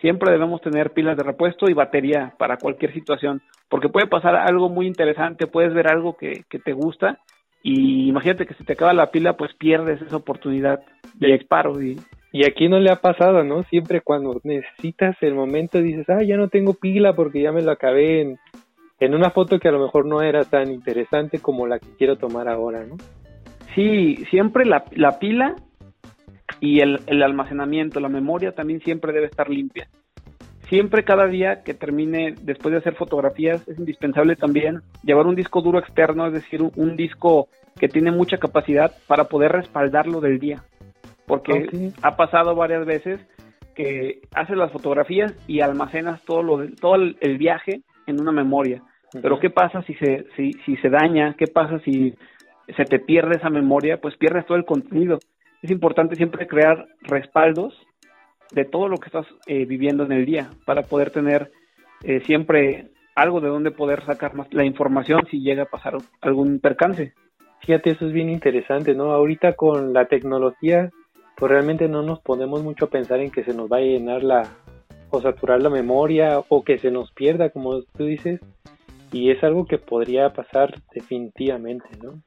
siempre 0.00 0.32
debemos 0.32 0.60
tener 0.60 0.92
pilas 0.92 1.16
de 1.16 1.22
repuesto 1.22 1.68
y 1.68 1.74
batería 1.74 2.34
para 2.38 2.56
cualquier 2.56 2.92
situación, 2.92 3.42
porque 3.68 3.88
puede 3.88 4.06
pasar 4.06 4.36
algo 4.36 4.68
muy 4.68 4.86
interesante, 4.86 5.46
puedes 5.46 5.74
ver 5.74 5.88
algo 5.88 6.16
que, 6.16 6.44
te 6.64 6.72
gusta 6.72 7.18
y 7.62 8.08
imagínate 8.08 8.46
que 8.46 8.54
si 8.54 8.64
te 8.64 8.74
acaba 8.74 8.92
la 8.92 9.10
pila, 9.10 9.36
pues 9.36 9.52
pierdes 9.54 10.00
esa 10.02 10.16
oportunidad 10.16 10.80
de 11.14 11.32
disparo. 11.32 11.80
Y, 11.82 11.96
y 12.32 12.44
aquí 12.44 12.68
no 12.68 12.78
le 12.78 12.90
ha 12.90 12.96
pasado, 12.96 13.42
¿no? 13.44 13.62
Siempre 13.64 14.00
cuando 14.00 14.40
necesitas 14.44 15.16
el 15.22 15.34
momento 15.34 15.80
dices, 15.80 16.08
ah, 16.08 16.22
ya 16.22 16.36
no 16.36 16.48
tengo 16.48 16.74
pila 16.74 17.14
porque 17.14 17.42
ya 17.42 17.52
me 17.52 17.62
lo 17.62 17.70
acabé 17.70 18.20
en, 18.20 18.38
en 19.00 19.14
una 19.14 19.30
foto 19.30 19.58
que 19.58 19.68
a 19.68 19.72
lo 19.72 19.80
mejor 19.80 20.06
no 20.06 20.22
era 20.22 20.44
tan 20.44 20.70
interesante 20.70 21.38
como 21.38 21.66
la 21.66 21.78
que 21.78 21.88
quiero 21.96 22.16
tomar 22.16 22.48
ahora, 22.48 22.84
¿no? 22.84 22.96
Sí, 23.74 24.16
siempre 24.30 24.64
la, 24.64 24.84
la 24.92 25.18
pila 25.18 25.56
y 26.60 26.80
el, 26.80 27.00
el 27.06 27.22
almacenamiento, 27.22 28.00
la 28.00 28.08
memoria 28.08 28.52
también 28.52 28.80
siempre 28.80 29.12
debe 29.12 29.26
estar 29.26 29.48
limpia. 29.48 29.88
Siempre 30.68 31.02
cada 31.02 31.26
día 31.26 31.62
que 31.62 31.72
termine, 31.72 32.34
después 32.42 32.72
de 32.72 32.78
hacer 32.78 32.94
fotografías, 32.94 33.66
es 33.66 33.78
indispensable 33.78 34.36
también 34.36 34.82
llevar 35.02 35.26
un 35.26 35.34
disco 35.34 35.62
duro 35.62 35.78
externo, 35.78 36.26
es 36.26 36.34
decir, 36.34 36.60
un, 36.62 36.96
disco 36.96 37.48
que 37.80 37.88
tiene 37.88 38.10
mucha 38.10 38.36
capacidad 38.36 38.92
para 39.06 39.24
poder 39.24 39.52
respaldarlo 39.52 40.20
del 40.20 40.38
día. 40.38 40.62
Porque 41.28 41.92
ha 42.02 42.16
pasado 42.16 42.56
varias 42.56 42.84
veces 42.84 43.20
que 43.76 44.22
haces 44.34 44.56
las 44.56 44.72
fotografías 44.72 45.32
y 45.46 45.60
almacenas 45.60 46.20
todo, 46.24 46.42
lo, 46.42 46.68
todo 46.74 46.96
el, 46.96 47.38
viaje 47.38 47.82
en 48.06 48.20
una 48.20 48.32
memoria. 48.32 48.82
Pero 49.22 49.38
¿qué 49.38 49.50
pasa 49.50 49.82
si 49.82 49.94
se, 49.94 50.26
si, 50.34 50.52
si 50.64 50.76
se 50.78 50.90
daña? 50.90 51.34
¿Qué 51.38 51.46
pasa 51.46 51.78
si 51.84 52.14
se 52.76 52.84
te 52.84 52.98
pierde 52.98 53.36
esa 53.36 53.50
memoria? 53.50 54.00
Pues 54.00 54.16
pierdes 54.16 54.46
todo 54.46 54.56
el 54.56 54.64
contenido 54.64 55.20
es 55.62 55.70
importante 55.70 56.16
siempre 56.16 56.46
crear 56.46 56.86
respaldos 57.02 57.74
de 58.52 58.64
todo 58.64 58.88
lo 58.88 58.98
que 58.98 59.06
estás 59.06 59.26
eh, 59.46 59.64
viviendo 59.64 60.04
en 60.04 60.12
el 60.12 60.24
día 60.24 60.50
para 60.64 60.82
poder 60.82 61.10
tener 61.10 61.50
eh, 62.02 62.20
siempre 62.26 62.90
algo 63.14 63.40
de 63.40 63.48
donde 63.48 63.72
poder 63.72 64.04
sacar 64.06 64.34
más 64.34 64.52
la 64.52 64.64
información 64.64 65.26
si 65.30 65.40
llega 65.40 65.64
a 65.64 65.70
pasar 65.70 65.96
algún 66.20 66.60
percance. 66.60 67.12
Fíjate, 67.60 67.90
eso 67.90 68.06
es 68.06 68.12
bien 68.12 68.30
interesante, 68.30 68.94
¿no? 68.94 69.10
Ahorita 69.10 69.54
con 69.54 69.92
la 69.92 70.06
tecnología, 70.06 70.90
pues 71.38 71.52
realmente 71.52 71.88
no 71.88 72.02
nos 72.02 72.18
ponemos 72.20 72.64
mucho 72.64 72.86
a 72.86 72.90
pensar 72.90 73.20
en 73.20 73.30
que 73.30 73.44
se 73.44 73.54
nos 73.54 73.70
va 73.70 73.76
a 73.76 73.80
llenar 73.80 74.24
la 74.24 74.42
o 75.10 75.22
saturar 75.22 75.62
la 75.62 75.70
memoria 75.70 76.42
o 76.48 76.64
que 76.64 76.78
se 76.78 76.90
nos 76.90 77.12
pierda, 77.12 77.48
como 77.50 77.80
tú 77.96 78.04
dices, 78.04 78.40
y 79.12 79.30
es 79.30 79.42
algo 79.42 79.64
que 79.64 79.78
podría 79.78 80.30
pasar 80.30 80.82
definitivamente, 80.92 81.86
¿no? 82.02 82.20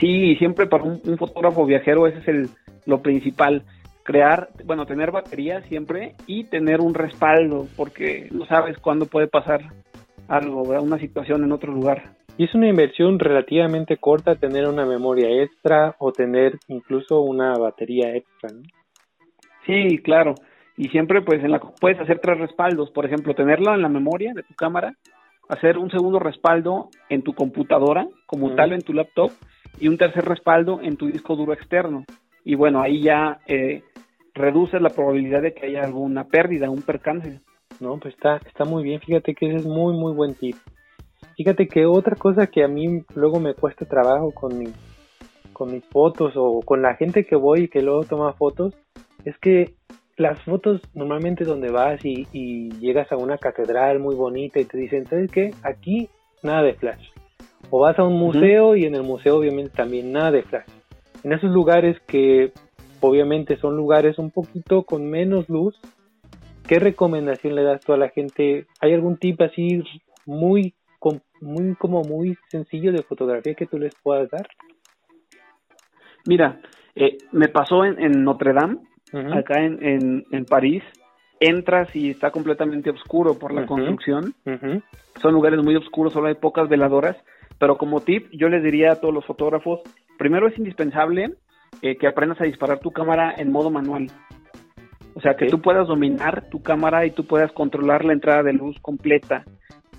Sí, 0.00 0.34
siempre 0.36 0.66
para 0.66 0.84
un, 0.84 1.00
fotógrafo 1.18 1.66
viajero 1.66 2.06
ese 2.06 2.20
es 2.20 2.28
el, 2.28 2.48
lo 2.86 3.02
principal, 3.02 3.64
crear, 4.02 4.48
bueno, 4.64 4.86
tener 4.86 5.10
batería 5.10 5.60
siempre 5.62 6.14
y 6.26 6.44
tener 6.44 6.80
un 6.80 6.94
respaldo, 6.94 7.66
porque 7.76 8.28
no 8.30 8.46
sabes 8.46 8.78
cuándo 8.78 9.06
puede 9.06 9.26
pasar 9.26 9.72
algo, 10.28 10.62
una 10.62 10.98
situación 10.98 11.44
en 11.44 11.52
otro 11.52 11.72
lugar. 11.72 12.14
Y 12.36 12.44
es 12.44 12.54
una 12.54 12.68
inversión 12.68 13.18
relativamente 13.18 13.96
corta 13.96 14.34
tener 14.34 14.66
una 14.66 14.84
memoria 14.84 15.42
extra 15.42 15.94
o 15.98 16.10
tener 16.10 16.58
incluso 16.66 17.20
una 17.20 17.56
batería 17.56 18.14
extra. 18.16 18.50
¿no? 18.52 18.62
Sí, 19.66 19.98
claro. 19.98 20.34
Y 20.76 20.88
siempre 20.88 21.22
pues 21.22 21.44
en 21.44 21.52
la 21.52 21.60
puedes 21.60 22.00
hacer 22.00 22.18
tres 22.18 22.38
respaldos, 22.38 22.90
por 22.90 23.06
ejemplo, 23.06 23.34
tenerlo 23.34 23.72
en 23.72 23.82
la 23.82 23.88
memoria 23.88 24.32
de 24.34 24.42
tu 24.42 24.54
cámara, 24.54 24.94
hacer 25.48 25.78
un 25.78 25.90
segundo 25.90 26.18
respaldo 26.18 26.88
en 27.08 27.22
tu 27.22 27.34
computadora 27.34 28.08
como 28.26 28.54
tal 28.56 28.72
en 28.72 28.82
tu 28.82 28.92
laptop 28.92 29.30
y 29.78 29.86
un 29.86 29.96
tercer 29.96 30.24
respaldo 30.24 30.80
en 30.82 30.96
tu 30.96 31.06
disco 31.06 31.36
duro 31.36 31.52
externo. 31.52 32.04
Y 32.44 32.56
bueno, 32.56 32.82
ahí 32.82 33.00
ya 33.02 33.38
eh, 33.46 33.82
reduces 34.34 34.82
la 34.82 34.90
probabilidad 34.90 35.42
de 35.42 35.54
que 35.54 35.66
haya 35.66 35.82
alguna 35.82 36.24
pérdida, 36.24 36.68
un 36.68 36.82
percance. 36.82 37.40
No, 37.78 37.98
pues 37.98 38.14
está, 38.14 38.36
está 38.38 38.64
muy 38.64 38.82
bien, 38.82 39.00
fíjate 39.00 39.34
que 39.34 39.46
ese 39.46 39.56
es 39.56 39.66
muy, 39.66 39.94
muy 39.94 40.12
buen 40.12 40.34
tip. 40.34 40.56
Fíjate 41.36 41.66
que 41.66 41.86
otra 41.86 42.16
cosa 42.16 42.46
que 42.46 42.62
a 42.62 42.68
mí 42.68 43.02
luego 43.14 43.40
me 43.40 43.54
cuesta 43.54 43.84
trabajo 43.84 44.30
con, 44.32 44.58
mi, 44.58 44.66
con 45.52 45.72
mis 45.72 45.84
fotos 45.86 46.32
o 46.36 46.60
con 46.60 46.82
la 46.82 46.94
gente 46.94 47.24
que 47.24 47.36
voy 47.36 47.64
y 47.64 47.68
que 47.68 47.82
luego 47.82 48.04
toma 48.04 48.32
fotos, 48.34 48.74
es 49.24 49.36
que 49.38 49.74
las 50.16 50.40
fotos 50.42 50.80
normalmente 50.94 51.44
donde 51.44 51.70
vas 51.70 52.04
y, 52.04 52.28
y, 52.32 52.70
llegas 52.78 53.10
a 53.10 53.16
una 53.16 53.38
catedral 53.38 53.98
muy 53.98 54.14
bonita 54.14 54.60
y 54.60 54.64
te 54.64 54.78
dicen, 54.78 55.06
¿sabes 55.06 55.30
qué? 55.30 55.50
Aquí 55.62 56.08
nada 56.42 56.62
de 56.62 56.74
flash. 56.74 57.08
O 57.70 57.80
vas 57.80 57.98
a 57.98 58.04
un 58.04 58.14
museo 58.14 58.76
y 58.76 58.84
en 58.84 58.94
el 58.94 59.02
museo 59.02 59.36
obviamente 59.36 59.72
también 59.74 60.12
nada 60.12 60.30
de 60.30 60.42
flash. 60.42 60.68
En 61.24 61.32
esos 61.32 61.50
lugares 61.50 61.96
que 62.06 62.52
obviamente 63.00 63.56
son 63.56 63.76
lugares 63.76 64.18
un 64.18 64.30
poquito 64.30 64.84
con 64.84 65.10
menos 65.10 65.48
luz, 65.48 65.74
¿qué 66.68 66.78
recomendación 66.78 67.54
le 67.54 67.64
das 67.64 67.80
tú 67.80 67.92
a 67.92 67.96
la 67.96 68.10
gente? 68.10 68.66
¿Hay 68.80 68.92
algún 68.92 69.16
tip 69.16 69.40
así 69.40 69.82
muy, 70.26 70.74
muy 71.44 71.74
como 71.76 72.02
muy 72.02 72.36
sencillo 72.48 72.92
de 72.92 73.02
fotografía 73.02 73.54
que 73.54 73.66
tú 73.66 73.78
les 73.78 73.94
puedas 74.02 74.30
dar? 74.30 74.46
Mira, 76.26 76.60
eh, 76.94 77.18
me 77.32 77.48
pasó 77.48 77.84
en, 77.84 78.00
en 78.02 78.24
Notre 78.24 78.52
Dame, 78.52 78.78
acá 79.32 79.60
en, 79.60 80.24
en, 80.30 80.44
París, 80.44 80.82
entras 81.38 81.94
y 81.94 82.10
está 82.10 82.30
completamente 82.30 82.90
oscuro 82.90 83.38
por 83.38 83.52
la 83.52 83.66
construcción. 83.66 84.34
Son 85.20 85.32
lugares 85.32 85.62
muy 85.62 85.76
oscuros, 85.76 86.12
solo 86.12 86.28
hay 86.28 86.34
pocas 86.34 86.68
veladoras. 86.68 87.16
Pero 87.58 87.78
como 87.78 88.00
tip, 88.00 88.28
yo 88.32 88.48
les 88.48 88.64
diría 88.64 88.92
a 88.92 88.96
todos 88.96 89.14
los 89.14 89.24
fotógrafos, 89.24 89.80
primero 90.18 90.48
es 90.48 90.58
indispensable 90.58 91.34
eh, 91.82 91.96
que 91.96 92.08
aprendas 92.08 92.40
a 92.40 92.44
disparar 92.44 92.80
tu 92.80 92.90
cámara 92.90 93.32
en 93.36 93.52
modo 93.52 93.70
manual. 93.70 94.08
O 95.14 95.20
sea, 95.20 95.36
que 95.36 95.46
tú 95.46 95.60
puedas 95.60 95.86
dominar 95.86 96.48
tu 96.50 96.62
cámara 96.62 97.06
y 97.06 97.12
tú 97.12 97.24
puedas 97.24 97.52
controlar 97.52 98.04
la 98.04 98.12
entrada 98.12 98.42
de 98.42 98.54
luz 98.54 98.76
completa 98.80 99.44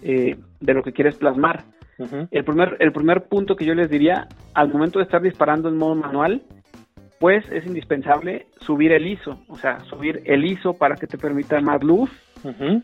eh, 0.08 0.38
de 0.60 0.74
lo 0.76 0.84
que 0.84 0.94
quieres 0.94 1.18
plasmar. 1.18 1.64
el, 2.30 2.44
primer, 2.44 2.78
el 2.80 2.92
primer 2.92 3.24
punto 3.28 3.56
que 3.56 3.66
yo 3.66 3.74
les 3.74 3.90
diría, 3.90 4.28
al 4.54 4.72
momento 4.72 5.00
de 5.00 5.06
estar 5.06 5.20
disparando 5.20 5.68
en 5.68 5.78
modo 5.78 5.96
manual, 5.96 6.44
pues 7.20 7.44
es 7.52 7.66
indispensable 7.66 8.46
subir 8.58 8.92
el 8.92 9.08
ISO, 9.08 9.40
o 9.48 9.56
sea, 9.56 9.80
subir 9.86 10.22
el 10.26 10.46
ISO 10.46 10.74
para 10.74 10.96
que 10.96 11.08
te 11.08 11.18
permita 11.18 11.60
más 11.60 11.84
luz 11.84 12.12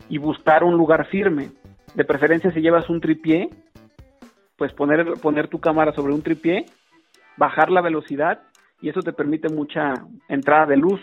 y 0.08 0.18
buscar 0.18 0.64
un 0.64 0.76
lugar 0.76 1.06
firme. 1.06 1.50
De 1.94 2.04
preferencia 2.04 2.50
si 2.50 2.60
llevas 2.60 2.90
un 2.90 3.00
tripié, 3.00 3.50
pues 4.56 4.72
poner, 4.72 5.12
poner 5.22 5.46
tu 5.46 5.60
cámara 5.60 5.92
sobre 5.92 6.14
un 6.14 6.22
tripié, 6.22 6.66
bajar 7.36 7.70
la 7.70 7.82
velocidad 7.82 8.40
y 8.80 8.88
eso 8.88 9.00
te 9.00 9.12
permite 9.12 9.48
mucha 9.48 9.94
entrada 10.28 10.66
de 10.66 10.76
luz. 10.76 11.00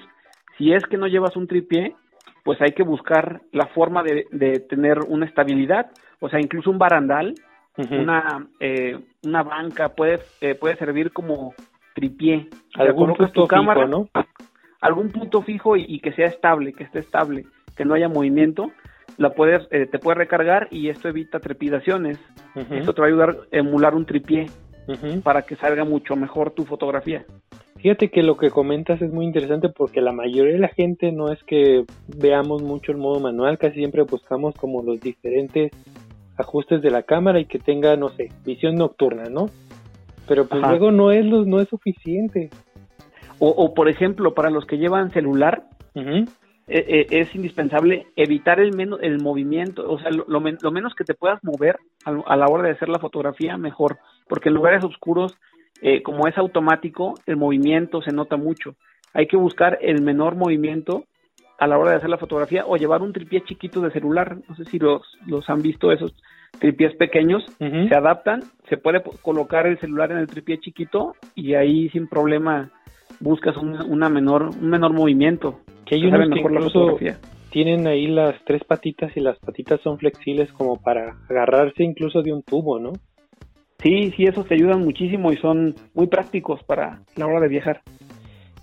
Si 0.57 0.73
es 0.73 0.83
que 0.83 0.97
no 0.97 1.07
llevas 1.07 1.37
un 1.37 1.47
tripié, 1.47 1.95
pues 2.43 2.59
hay 2.61 2.71
que 2.71 2.83
buscar 2.83 3.41
la 3.51 3.67
forma 3.67 4.03
de, 4.03 4.59
tener 4.67 4.99
una 5.07 5.25
estabilidad, 5.25 5.91
o 6.19 6.29
sea, 6.29 6.39
incluso 6.39 6.69
un 6.69 6.77
barandal, 6.77 7.35
una, 7.77 8.47
eh, 8.59 8.99
una 9.23 9.43
banca 9.43 9.89
puede, 9.89 10.19
eh, 10.41 10.55
puede 10.55 10.75
servir 10.75 11.11
como 11.13 11.53
tripié. 11.95 12.49
Algún 12.75 13.13
punto 13.13 13.47
fijo, 13.47 13.87
¿no? 13.87 14.09
Algún 14.81 15.11
punto 15.11 15.41
fijo 15.41 15.77
y, 15.77 15.99
que 15.99 16.11
sea 16.13 16.27
estable, 16.27 16.73
que 16.73 16.83
esté 16.83 16.99
estable, 16.99 17.45
que 17.75 17.85
no 17.85 17.93
haya 17.93 18.09
movimiento, 18.09 18.71
la 19.17 19.31
puedes, 19.31 19.67
eh, 19.71 19.85
te 19.85 19.99
puede 19.99 20.17
recargar 20.17 20.67
y 20.71 20.89
esto 20.89 21.07
evita 21.09 21.39
trepidaciones. 21.39 22.19
Esto 22.71 22.93
te 22.93 23.01
va 23.01 23.07
a 23.07 23.09
ayudar 23.09 23.37
a 23.51 23.57
emular 23.57 23.95
un 23.95 24.05
tripié 24.05 24.47
para 25.23 25.43
que 25.43 25.55
salga 25.55 25.85
mucho 25.85 26.15
mejor 26.15 26.51
tu 26.51 26.65
fotografía. 26.65 27.25
Fíjate 27.77 28.09
que 28.09 28.23
lo 28.23 28.35
que 28.35 28.49
comentas 28.49 29.01
es 29.01 29.13
muy 29.13 29.25
interesante 29.25 29.69
porque 29.69 30.01
la 30.01 30.11
mayoría 30.11 30.53
de 30.53 30.59
la 30.59 30.67
gente 30.67 31.13
no 31.13 31.31
es 31.31 31.41
que 31.43 31.85
veamos 32.07 32.61
mucho 32.61 32.91
el 32.91 32.97
modo 32.97 33.21
manual, 33.21 33.57
casi 33.57 33.75
siempre 33.75 34.03
buscamos 34.03 34.53
como 34.55 34.83
los 34.83 34.99
diferentes 34.99 35.71
ajustes 36.39 36.81
de 36.81 36.91
la 36.91 37.03
cámara 37.03 37.39
y 37.39 37.45
que 37.45 37.59
tenga, 37.59 37.95
no 37.95 38.09
sé, 38.09 38.29
visión 38.45 38.75
nocturna, 38.75 39.25
¿no? 39.25 39.47
pero 40.29 40.45
pues 40.45 40.61
luego 40.61 40.91
no 40.91 41.11
es, 41.11 41.25
no 41.25 41.59
es 41.59 41.67
suficiente. 41.67 42.51
O, 43.39 43.73
por 43.73 43.89
ejemplo, 43.89 44.33
para 44.33 44.49
los 44.49 44.65
que 44.65 44.77
llevan 44.77 45.11
celular, 45.11 45.63
eh, 45.95 46.25
eh, 46.67 47.07
es 47.09 47.33
indispensable 47.33 48.05
evitar 48.17 48.59
el, 48.59 48.75
menos, 48.75 48.99
el 49.01 49.19
movimiento, 49.21 49.89
o 49.89 49.97
sea, 49.97 50.11
lo, 50.11 50.39
menos 50.71 50.93
que 50.93 51.05
te 51.05 51.13
puedas 51.13 51.41
mover 51.41 51.77
a, 52.03 52.35
la 52.35 52.47
hora 52.47 52.63
de 52.63 52.71
hacer 52.71 52.89
la 52.89 52.99
fotografía, 52.99 53.57
mejor, 53.57 53.97
porque 54.27 54.49
en 54.49 54.55
lugares 54.55 54.83
oscuros, 54.83 55.35
eh, 55.81 56.03
como 56.03 56.27
es 56.27 56.37
automático, 56.37 57.15
el 57.25 57.37
movimiento 57.37 58.01
se 58.01 58.11
nota 58.11 58.35
mucho. 58.35 58.75
Hay 59.13 59.25
que 59.27 59.37
buscar 59.37 59.79
el 59.81 60.03
menor 60.03 60.35
movimiento 60.35 61.05
a 61.59 61.67
la 61.67 61.77
hora 61.77 61.91
de 61.91 61.97
hacer 61.97 62.09
la 62.09 62.17
fotografía 62.17 62.65
o 62.65 62.77
llevar 62.77 63.01
un 63.01 63.13
tripié 63.13 63.41
chiquito 63.41 63.81
de 63.81 63.91
celular. 63.91 64.37
No 64.47 64.55
sé 64.55 64.65
si 64.65 64.79
los, 64.79 65.01
los 65.27 65.49
han 65.49 65.61
visto 65.61 65.91
esos 65.91 66.13
tripiés 66.57 66.95
pequeños, 66.95 67.43
se 67.59 67.95
adaptan, 67.95 68.41
se 68.69 68.77
puede 68.77 69.03
colocar 69.21 69.67
el 69.67 69.79
celular 69.79 70.11
en 70.11 70.17
el 70.17 70.27
tripié 70.27 70.59
chiquito 70.59 71.15
y 71.35 71.53
ahí 71.53 71.89
sin 71.89 72.07
problema 72.07 72.71
buscas 73.19 73.55
un, 73.57 73.79
una 73.81 74.09
menor, 74.09 74.49
un 74.49 74.69
menor 74.69 74.93
movimiento. 74.93 75.59
Que 75.85 75.95
hay 75.95 76.05
unos 76.05 76.29
que 76.29 76.39
incluso 76.39 76.97
tienen 77.51 77.87
ahí 77.87 78.07
las 78.07 78.35
tres 78.45 78.63
patitas 78.63 79.15
y 79.15 79.19
las 79.19 79.37
patitas 79.39 79.81
son 79.81 79.97
flexibles 79.97 80.51
como 80.53 80.81
para 80.81 81.17
agarrarse 81.29 81.83
incluso 81.83 82.21
de 82.21 82.33
un 82.33 82.43
tubo, 82.43 82.79
¿no? 82.79 82.93
Sí, 83.81 84.11
sí, 84.15 84.25
esos 84.25 84.45
te 84.45 84.55
ayudan 84.55 84.81
muchísimo 84.81 85.31
y 85.31 85.37
son 85.37 85.73
muy 85.93 86.07
prácticos 86.07 86.61
para 86.63 87.01
la 87.15 87.27
hora 87.27 87.39
de 87.39 87.47
viajar. 87.47 87.81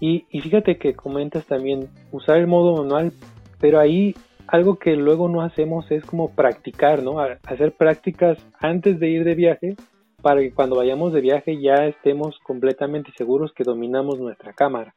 Y, 0.00 0.26
y 0.30 0.40
fíjate 0.40 0.76
que 0.76 0.94
comentas 0.94 1.46
también 1.46 1.88
usar 2.12 2.36
el 2.38 2.46
modo 2.46 2.82
manual, 2.82 3.12
pero 3.60 3.80
ahí 3.80 4.14
algo 4.48 4.78
que 4.78 4.96
luego 4.96 5.28
no 5.28 5.42
hacemos 5.42 5.90
es 5.90 6.04
como 6.04 6.34
practicar, 6.34 7.02
¿no? 7.02 7.18
Hacer 7.18 7.72
prácticas 7.72 8.38
antes 8.60 9.00
de 9.00 9.08
ir 9.08 9.24
de 9.24 9.34
viaje 9.34 9.76
para 10.22 10.40
que 10.40 10.52
cuando 10.52 10.76
vayamos 10.76 11.12
de 11.12 11.20
viaje 11.20 11.60
ya 11.60 11.86
estemos 11.86 12.38
completamente 12.40 13.12
seguros 13.16 13.52
que 13.52 13.64
dominamos 13.64 14.18
nuestra 14.18 14.52
cámara. 14.52 14.94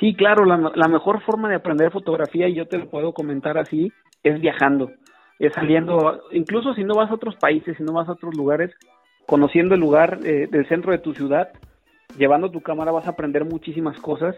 Sí, 0.00 0.14
claro, 0.14 0.44
la, 0.44 0.88
mejor 0.88 1.22
forma 1.22 1.48
de 1.48 1.56
aprender 1.56 1.90
fotografía, 1.90 2.48
y 2.48 2.54
yo 2.54 2.66
te 2.66 2.78
lo 2.78 2.88
puedo 2.88 3.12
comentar 3.12 3.58
así, 3.58 3.92
es 4.22 4.40
viajando, 4.40 4.92
es 5.40 5.52
saliendo, 5.52 6.20
incluso 6.30 6.72
si 6.74 6.84
no 6.84 6.94
vas 6.94 7.10
a 7.10 7.14
otros 7.14 7.34
países, 7.36 7.76
si 7.76 7.82
no 7.82 7.92
vas 7.92 8.08
a 8.08 8.12
otros 8.12 8.36
lugares, 8.36 8.72
conociendo 9.26 9.74
el 9.74 9.80
lugar 9.80 10.20
eh, 10.24 10.46
del 10.48 10.68
centro 10.68 10.92
de 10.92 10.98
tu 10.98 11.14
ciudad, 11.14 11.48
llevando 12.16 12.50
tu 12.50 12.60
cámara 12.60 12.92
vas 12.92 13.06
a 13.06 13.10
aprender 13.10 13.44
muchísimas 13.44 13.98
cosas 14.00 14.36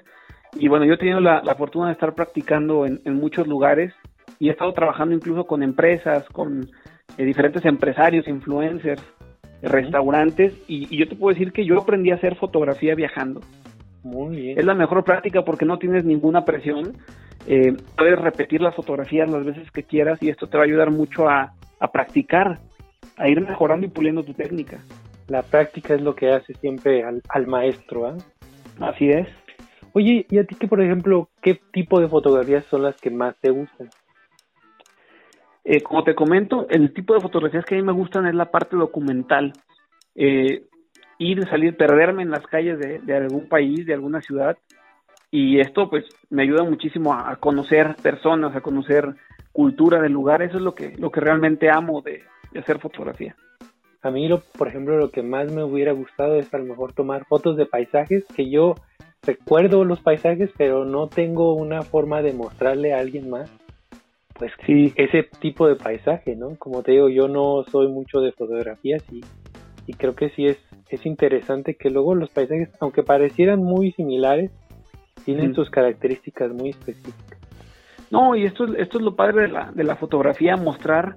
y 0.59 0.69
bueno, 0.69 0.85
yo 0.85 0.95
he 0.95 0.99
tenido 0.99 1.21
la, 1.21 1.43
fortuna 1.55 1.87
de 1.87 1.93
estar 1.93 2.15
practicando 2.15 2.85
en, 2.87 3.15
muchos 3.15 3.47
lugares 3.47 3.95
y 4.39 4.49
he 4.49 4.53
estado 4.53 4.73
trabajando 4.73 5.15
incluso 5.15 5.45
con 5.45 5.63
empresas, 5.63 6.29
con 6.31 6.69
eh, 7.17 7.25
diferentes 7.25 7.65
empresarios, 7.65 8.27
influencers, 8.27 9.03
restaurantes 9.63 10.55
y, 10.67 10.97
yo 10.97 11.09
te 11.09 11.17
puedo 11.17 11.35
decir 11.35 11.53
que 11.53 11.65
yo 11.65 11.79
aprendí 11.79 12.11
a 12.11 12.17
hacer 12.17 12.37
fotografía 12.37 12.95
viajando. 12.95 13.41
Muy 14.03 14.37
bien. 14.37 14.59
Es 14.59 14.65
la 14.65 14.75
mejor 14.75 15.05
práctica 15.05 15.45
porque 15.45 15.67
no 15.67 15.79
tienes 15.79 16.05
ninguna 16.05 16.45
presión. 16.45 16.97
Eh, 17.47 17.77
puedes 17.97 18.19
repetir 18.19 18.61
las 18.61 18.75
fotografías 18.75 19.31
las 19.31 19.45
veces 19.45 19.71
que 19.71 19.83
quieras 19.83 20.23
y 20.23 20.31
esto 20.31 20.47
te 20.47 20.57
va 20.57 20.65
a 20.65 20.67
ayudar 20.67 20.91
mucho 20.91 21.29
a, 21.29 21.53
a 21.79 21.93
practicar, 21.93 22.59
a 23.17 23.29
ir 23.29 23.41
mejorando 23.41 23.87
y 23.87 23.91
puliendo 23.91 24.23
tu 24.25 24.35
técnica. 24.35 24.81
La 25.31 25.43
práctica 25.43 25.95
es 25.95 26.01
lo 26.01 26.17
que 26.17 26.33
hace 26.33 26.55
siempre 26.55 27.05
al, 27.05 27.23
al 27.29 27.47
maestro. 27.47 28.09
¿eh? 28.09 28.19
Así 28.81 29.11
es. 29.11 29.29
Oye, 29.93 30.27
¿y 30.29 30.39
a 30.39 30.45
ti 30.45 30.57
qué, 30.57 30.67
por 30.67 30.83
ejemplo, 30.83 31.29
qué 31.41 31.61
tipo 31.73 32.01
de 32.01 32.09
fotografías 32.09 32.65
son 32.67 32.83
las 32.83 32.97
que 33.01 33.11
más 33.11 33.37
te 33.41 33.51
gustan? 33.51 33.91
Eh, 35.63 35.83
como 35.83 36.03
te 36.03 36.17
comento, 36.17 36.67
el 36.69 36.93
tipo 36.93 37.15
de 37.15 37.21
fotografías 37.21 37.65
que 37.65 37.77
a 37.77 37.79
mí 37.79 37.85
me 37.85 37.93
gustan 37.93 38.27
es 38.27 38.35
la 38.35 38.51
parte 38.51 38.77
documental. 38.77 39.53
Eh, 40.17 40.65
ir, 41.19 41.49
salir, 41.49 41.77
perderme 41.77 42.23
en 42.23 42.33
las 42.33 42.45
calles 42.49 42.81
de, 42.81 43.15
algún 43.15 43.49
país, 43.49 43.87
de 43.87 43.95
alguna 43.95 44.21
ciudad. 44.21 44.59
Y 45.31 45.61
esto 45.61 45.89
pues 45.89 46.07
me 46.29 46.43
ayuda 46.43 46.65
muchísimo 46.65 47.15
a, 47.15 47.37
conocer 47.37 47.95
personas, 48.03 48.57
a 48.57 48.63
conocer 48.63 49.15
cultura 49.53 50.03
del 50.03 50.13
lugar. 50.13 50.43
Eso 50.43 50.57
es 50.57 50.63
lo 50.63 50.75
que, 50.75 50.97
lo 50.97 51.13
que 51.13 51.21
realmente 51.21 51.71
amo 51.71 52.03
de, 52.03 52.25
de 52.51 52.59
hacer 52.59 52.81
fotografía. 52.81 53.37
A 54.03 54.11
mí, 54.11 54.29
lo, 54.29 54.41
por 54.41 54.69
ejemplo, 54.69 54.97
lo 54.97 55.11
que 55.11 55.23
más 55.23 55.53
me 55.53 55.63
hubiera 55.63 55.93
gustado 55.93 56.37
es 56.37 56.53
a 56.55 56.59
lo 56.59 56.65
mejor 56.65 56.93
tomar 56.93 57.27
fotos 57.27 57.57
de 57.57 57.67
paisajes 57.67 58.25
que 58.35 58.49
yo 58.49 58.75
recuerdo 59.23 59.85
los 59.85 60.01
paisajes, 60.01 60.51
pero 60.57 60.85
no 60.85 61.09
tengo 61.09 61.55
una 61.55 61.83
forma 61.83 62.23
de 62.23 62.33
mostrarle 62.33 62.95
a 62.95 63.01
alguien 63.01 63.29
más 63.29 63.51
pues 64.41 64.53
sí. 64.65 64.91
ese 64.97 65.29
tipo 65.39 65.69
de 65.69 65.77
paisaje, 65.77 66.35
¿no? 66.35 66.57
Como 66.57 66.83
te 66.83 66.93
digo, 66.93 67.11
yo 67.11 67.29
no 67.29 67.63
soy 67.71 67.89
mucho 67.89 68.21
de 68.21 68.33
fotografías 68.33 69.05
y, 69.13 69.21
y 69.87 69.93
creo 69.93 70.15
que 70.15 70.31
sí 70.31 70.47
es, 70.47 70.57
es 70.89 71.05
interesante 71.05 71.75
que 71.75 71.91
luego 71.91 72.15
los 72.15 72.31
paisajes, 72.31 72.71
aunque 72.81 73.03
parecieran 73.03 73.63
muy 73.63 73.93
similares, 73.93 74.51
tienen 75.27 75.55
sus 75.55 75.69
características 75.69 76.53
muy 76.53 76.71
específicas. 76.71 77.39
No, 78.11 78.35
y 78.35 78.47
esto, 78.47 78.65
esto 78.77 78.97
es 78.97 79.05
lo 79.05 79.15
padre 79.15 79.43
de 79.43 79.49
la, 79.49 79.73
de 79.73 79.85
la 79.85 79.97
fotografía, 79.97 80.57
mostrar, 80.57 81.17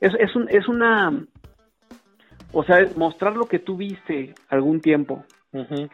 es, 0.00 0.12
es, 0.20 0.36
un, 0.36 0.48
es 0.48 0.68
una, 0.68 1.26
o 2.52 2.64
sea, 2.64 2.86
mostrar 2.96 3.36
lo 3.36 3.46
que 3.46 3.58
tú 3.58 3.76
viste 3.76 4.34
algún 4.48 4.80
tiempo, 4.80 5.24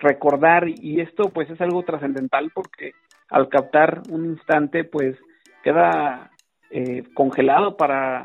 recordar, 0.00 0.68
y 0.68 1.00
esto 1.00 1.30
pues 1.30 1.48
es 1.50 1.60
algo 1.60 1.82
trascendental 1.82 2.50
porque 2.54 2.92
al 3.28 3.48
captar 3.48 4.02
un 4.10 4.26
instante 4.26 4.84
pues 4.84 5.16
queda 5.62 6.30
eh, 6.70 7.04
congelado 7.14 7.76
para 7.76 8.24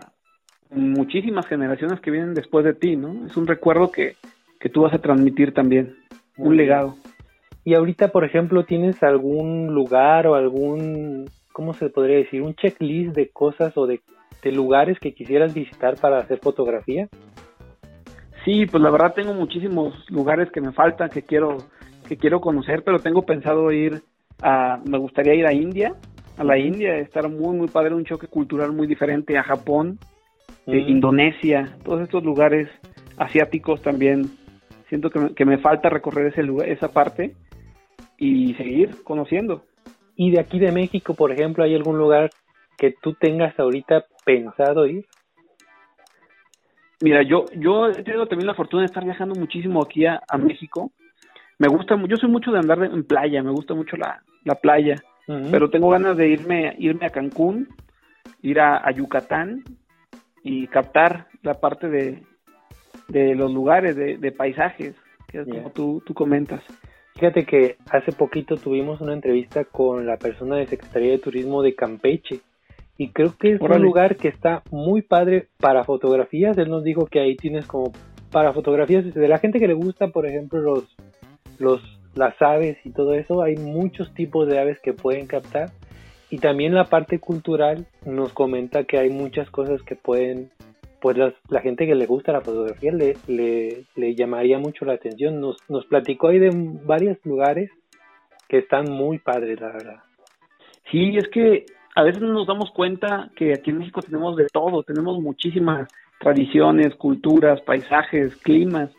muchísimas 0.70 1.46
generaciones 1.48 2.00
que 2.00 2.12
vienen 2.12 2.34
después 2.34 2.64
de 2.64 2.74
ti, 2.74 2.96
¿no? 2.96 3.26
Es 3.26 3.36
un 3.36 3.48
recuerdo 3.48 3.92
que, 3.92 4.16
que 4.60 4.70
tú 4.70 4.82
vas 4.82 4.94
a 4.94 5.00
transmitir 5.02 5.54
también, 5.54 5.96
un 6.38 6.56
legado. 6.56 6.96
Y 7.64 7.76
ahorita, 7.76 8.10
por 8.10 8.24
ejemplo, 8.24 8.64
¿tienes 8.64 9.04
algún 9.04 9.74
lugar 9.74 10.28
o 10.28 10.36
algún, 10.36 11.30
¿cómo 11.52 11.74
se 11.74 11.90
podría 11.90 12.18
decir? 12.18 12.42
Un 12.42 12.56
checklist 12.56 13.16
de 13.16 13.30
cosas 13.30 13.78
o 13.78 13.86
de, 13.86 14.02
de 14.42 14.52
lugares 14.52 14.98
que 15.00 15.14
quisieras 15.14 15.54
visitar 15.54 15.96
para 16.00 16.20
hacer 16.20 16.40
fotografía? 16.40 17.08
Sí, 18.46 18.66
pues 18.66 18.82
la 18.82 18.90
verdad 18.90 19.14
tengo 19.14 19.34
muchísimos 19.34 19.94
lugares 20.10 20.52
que 20.52 20.62
me 20.62 20.72
faltan, 20.72 21.10
que 21.10 21.22
quiero, 21.24 21.58
que 22.08 22.18
quiero 22.18 22.42
conocer, 22.42 22.84
pero 22.84 23.00
tengo 23.00 23.22
pensado 23.24 23.72
ir 23.72 24.02
a, 24.42 24.80
me 24.86 24.98
gustaría 24.98 25.36
ir 25.36 25.46
a 25.46 25.54
India, 25.54 25.94
a 26.38 26.44
la 26.44 26.58
India, 26.58 26.98
estar 26.98 27.30
muy, 27.30 27.56
muy 27.56 27.68
padre, 27.68 27.94
un 27.94 28.06
choque 28.06 28.28
cultural 28.28 28.72
muy 28.72 28.88
diferente, 28.88 29.38
a 29.38 29.44
Japón, 29.44 30.00
eh, 30.66 30.78
Indonesia, 30.88 31.78
todos 31.84 32.02
estos 32.02 32.24
lugares 32.24 32.68
asiáticos 33.18 33.82
también. 33.82 34.26
Siento 34.90 35.10
que 35.10 35.20
me, 35.20 35.34
que 35.34 35.46
me 35.46 35.60
falta 35.60 35.90
recorrer 35.90 36.28
ese 36.28 36.44
lugar, 36.44 36.68
esa 36.68 36.92
parte 36.92 37.36
y 38.18 38.54
seguir 38.56 39.04
conociendo. 39.04 39.64
¿Y 40.16 40.32
de 40.32 40.40
aquí 40.40 40.60
de 40.60 40.72
México, 40.72 41.14
por 41.14 41.32
ejemplo, 41.32 41.64
hay 41.64 41.76
algún 41.76 41.98
lugar 41.98 42.32
que 42.78 42.94
tú 43.02 43.14
tengas 43.14 43.58
ahorita 43.60 44.06
pensado 44.26 44.88
ir? 44.88 45.06
Mira, 47.02 47.24
yo, 47.24 47.46
yo 47.56 47.90
he 47.90 48.04
tenido 48.04 48.28
también 48.28 48.48
la 48.48 48.54
fortuna 48.54 48.84
de 48.84 48.86
estar 48.86 49.04
viajando 49.04 49.34
muchísimo 49.36 49.82
aquí 49.82 50.06
a, 50.06 50.22
México. 50.38 50.92
Me 51.58 51.68
gusta, 51.68 51.96
yo 52.08 52.16
soy 52.18 52.30
mucho 52.30 52.52
de 52.52 52.60
andar 52.60 52.84
en 52.84 53.04
playa, 53.04 53.42
me 53.42 53.52
gusta 53.52 53.74
mucho 53.74 53.98
la, 53.98 54.22
la 54.44 54.56
playa, 54.56 54.96
pero 55.50 55.70
tengo 55.70 55.90
ganas 55.90 56.18
de 56.18 56.30
irme, 56.30 56.76
irme 56.78 57.06
a 57.06 57.10
Cancún, 57.10 57.70
ir 58.42 58.60
a, 58.60 58.90
Yucatán 58.92 59.64
y 60.44 60.68
captar 60.68 61.28
la 61.42 61.56
parte 61.56 61.90
de, 61.90 62.24
de 63.08 63.36
los 63.36 63.52
lugares, 63.52 63.96
de, 63.96 64.32
paisajes, 64.32 64.96
que 65.28 65.42
es 65.42 65.48
como 65.48 65.72
tú, 65.72 66.04
tú 66.06 66.14
comentas. 66.14 66.64
Fíjate 67.16 67.46
que 67.46 67.78
hace 67.90 68.12
poquito 68.12 68.58
tuvimos 68.58 69.02
una 69.02 69.14
entrevista 69.14 69.66
con 69.66 70.06
la 70.06 70.18
persona 70.18 70.56
de 70.58 70.68
Secretaría 70.68 71.12
de 71.12 71.20
Turismo 71.20 71.62
de 71.62 71.76
Campeche 71.76 72.42
y 73.02 73.10
creo 73.10 73.36
que 73.36 73.54
es 73.54 73.60
un 73.60 73.82
lugar 73.82 74.16
que 74.16 74.28
está 74.28 74.62
muy 74.70 75.02
padre 75.02 75.48
para 75.58 75.84
fotografías. 75.84 76.56
Él 76.60 76.70
nos 76.70 76.84
dijo 76.84 77.08
que 77.08 77.20
ahí 77.20 77.36
tienes 77.36 77.66
como 77.66 77.92
para 78.32 78.54
fotografías 78.54 79.12
de 79.12 79.28
la 79.28 79.40
gente 79.40 79.58
que 79.58 79.68
le 79.68 79.74
gusta, 79.74 80.10
por 80.10 80.28
ejemplo, 80.28 80.62
los, 80.62 80.96
los 81.58 81.82
las 82.14 82.40
aves 82.40 82.78
y 82.86 82.92
todo 82.92 83.16
eso. 83.16 83.42
Hay 83.42 83.56
muchos 83.56 84.14
tipos 84.14 84.48
de 84.48 84.60
aves 84.60 84.78
que 84.84 84.94
pueden 84.94 85.26
captar. 85.26 85.72
Y 86.30 86.38
también 86.38 86.76
la 86.76 86.84
parte 86.84 87.18
cultural 87.18 87.88
nos 88.06 88.34
comenta 88.34 88.84
que 88.84 89.00
hay 89.00 89.10
muchas 89.10 89.50
cosas 89.50 89.82
que 89.82 89.96
pueden, 89.96 90.52
pues 91.02 91.18
la 91.18 91.62
gente 91.62 91.88
que 91.88 91.96
le 91.96 92.06
gusta 92.06 92.32
la 92.32 92.42
fotografía 92.42 92.92
le, 92.92 93.18
le, 93.26 93.86
le 93.96 94.14
llamaría 94.14 94.60
mucho 94.60 94.86
la 94.86 94.94
atención. 94.94 95.42
Nos, 95.42 95.58
nos 95.70 95.88
platicó 95.88 96.28
ahí 96.28 96.38
de 96.38 96.52
varios 96.86 97.18
lugares 97.26 97.72
que 98.48 98.60
están 98.60 98.92
muy 98.92 99.18
padres, 99.18 99.60
la 99.60 99.72
verdad. 99.72 100.04
Sí, 100.92 101.18
es 101.18 101.28
que 101.30 101.66
a 101.96 102.04
veces 102.04 102.22
no 102.22 102.34
nos 102.34 102.48
damos 102.48 102.72
cuenta 102.72 103.30
que 103.36 103.54
aquí 103.54 103.72
en 103.72 103.80
México 103.80 104.02
tenemos 104.02 104.36
de 104.36 104.48
todo, 104.48 104.84
tenemos 104.84 105.20
muchísimas 105.20 105.88
tradiciones, 106.20 106.96
culturas, 106.96 107.62
paisajes, 107.62 108.36
climas, 108.38 108.92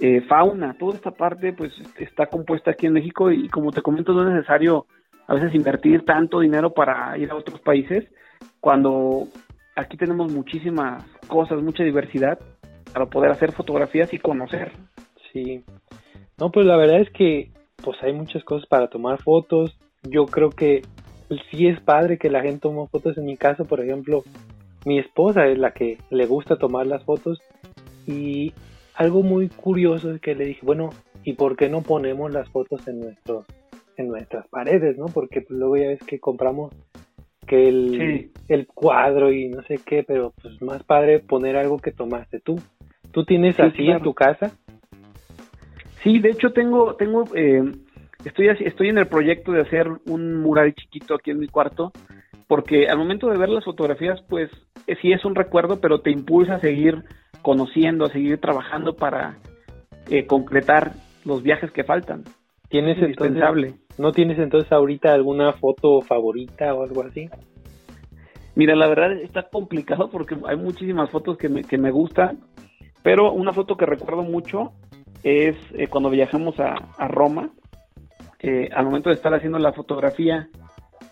eh, 0.00 0.22
fauna, 0.22 0.76
toda 0.78 0.94
esta 0.94 1.10
parte 1.10 1.52
pues 1.52 1.72
está 1.98 2.26
compuesta 2.26 2.72
aquí 2.72 2.86
en 2.86 2.94
México 2.94 3.30
y 3.30 3.48
como 3.48 3.70
te 3.70 3.82
comento 3.82 4.12
no 4.12 4.22
es 4.26 4.34
necesario 4.34 4.86
a 5.26 5.34
veces 5.34 5.54
invertir 5.54 6.04
tanto 6.04 6.40
dinero 6.40 6.72
para 6.72 7.16
ir 7.18 7.30
a 7.30 7.36
otros 7.36 7.60
países 7.60 8.04
cuando 8.60 9.28
aquí 9.76 9.96
tenemos 9.96 10.32
muchísimas 10.32 11.04
cosas, 11.28 11.62
mucha 11.62 11.84
diversidad 11.84 12.38
para 12.92 13.06
poder 13.06 13.30
hacer 13.30 13.52
fotografías 13.52 14.12
y 14.12 14.18
conocer. 14.18 14.72
Sí. 15.32 15.64
No, 16.38 16.50
pues 16.50 16.66
la 16.66 16.76
verdad 16.76 17.00
es 17.00 17.10
que 17.10 17.50
pues 17.82 17.96
hay 18.02 18.12
muchas 18.12 18.44
cosas 18.44 18.66
para 18.68 18.88
tomar 18.88 19.20
fotos. 19.22 19.76
Yo 20.02 20.26
creo 20.26 20.50
que 20.50 20.82
sí 21.50 21.66
es 21.66 21.80
padre 21.80 22.18
que 22.18 22.30
la 22.30 22.42
gente 22.42 22.60
tome 22.60 22.86
fotos. 22.88 23.16
En 23.18 23.26
mi 23.26 23.36
caso, 23.36 23.64
por 23.64 23.80
ejemplo, 23.80 24.24
mi 24.84 24.98
esposa 24.98 25.46
es 25.46 25.58
la 25.58 25.72
que 25.72 25.98
le 26.10 26.26
gusta 26.26 26.56
tomar 26.56 26.86
las 26.86 27.04
fotos 27.04 27.40
y 28.06 28.52
algo 28.94 29.22
muy 29.22 29.48
curioso 29.48 30.12
es 30.12 30.20
que 30.20 30.34
le 30.34 30.44
dije, 30.44 30.60
bueno, 30.64 30.90
¿y 31.24 31.34
por 31.34 31.56
qué 31.56 31.68
no 31.68 31.82
ponemos 31.82 32.32
las 32.32 32.48
fotos 32.50 32.86
en 32.88 33.00
nuestros 33.00 33.46
en 33.96 34.08
nuestras 34.08 34.46
paredes, 34.48 34.98
no? 34.98 35.06
Porque 35.06 35.40
pues, 35.40 35.58
luego 35.58 35.76
ya 35.76 35.88
ves 35.88 36.00
que 36.04 36.18
compramos 36.18 36.74
que 37.46 37.68
el, 37.68 38.30
el 38.48 38.66
cuadro 38.66 39.32
y 39.32 39.48
no 39.48 39.62
sé 39.62 39.78
qué, 39.84 40.02
pero 40.02 40.32
pues 40.42 40.60
más 40.62 40.82
padre 40.82 41.20
poner 41.20 41.56
algo 41.56 41.78
que 41.78 41.92
tomaste 41.92 42.40
tú. 42.40 42.58
¿Tú 43.12 43.24
tienes 43.24 43.58
así 43.60 43.88
en 43.88 44.02
tu 44.02 44.12
casa? 44.12 44.52
Sí, 46.02 46.18
de 46.18 46.30
hecho 46.30 46.52
tengo 46.52 46.96
tengo 46.96 47.24
eh, 47.34 47.62
estoy, 48.24 48.48
estoy 48.48 48.88
en 48.88 48.98
el 48.98 49.06
proyecto 49.06 49.52
de 49.52 49.62
hacer 49.62 49.88
un 50.06 50.36
mural 50.36 50.74
chiquito 50.74 51.14
aquí 51.14 51.30
en 51.30 51.38
mi 51.38 51.48
cuarto, 51.48 51.92
porque 52.46 52.88
al 52.88 52.98
momento 52.98 53.28
de 53.28 53.38
ver 53.38 53.48
las 53.48 53.64
fotografías, 53.64 54.20
pues 54.28 54.50
eh, 54.86 54.96
sí 55.00 55.12
es 55.12 55.24
un 55.24 55.34
recuerdo, 55.34 55.80
pero 55.80 56.00
te 56.00 56.10
impulsa 56.10 56.56
a 56.56 56.60
seguir 56.60 57.04
conociendo, 57.42 58.04
a 58.04 58.12
seguir 58.12 58.38
trabajando 58.38 58.94
para 58.96 59.38
eh, 60.10 60.26
concretar 60.26 60.92
los 61.24 61.42
viajes 61.42 61.70
que 61.70 61.84
faltan. 61.84 62.24
¿Tienes 62.68 62.98
entonces, 63.00 63.74
¿No 63.98 64.12
tienes 64.12 64.38
entonces 64.38 64.70
ahorita 64.72 65.14
alguna 65.14 65.52
foto 65.52 66.00
favorita 66.00 66.74
o 66.74 66.82
algo 66.82 67.02
así? 67.02 67.28
Mira, 68.56 68.74
la 68.74 68.86
verdad 68.86 69.12
está 69.12 69.48
complicado 69.48 70.10
porque 70.10 70.36
hay 70.46 70.56
muchísimas 70.56 71.10
fotos 71.10 71.36
que 71.36 71.48
me, 71.48 71.62
que 71.62 71.78
me 71.78 71.90
gustan, 71.90 72.40
pero 73.02 73.32
una 73.32 73.52
foto 73.52 73.76
que 73.76 73.86
recuerdo 73.86 74.22
mucho 74.22 74.72
es 75.22 75.56
eh, 75.74 75.86
cuando 75.88 76.10
viajamos 76.10 76.58
a, 76.60 76.74
a 76.98 77.08
Roma 77.08 77.50
eh, 78.46 78.68
al 78.74 78.84
momento 78.84 79.08
de 79.08 79.14
estar 79.14 79.32
haciendo 79.32 79.58
la 79.58 79.72
fotografía, 79.72 80.50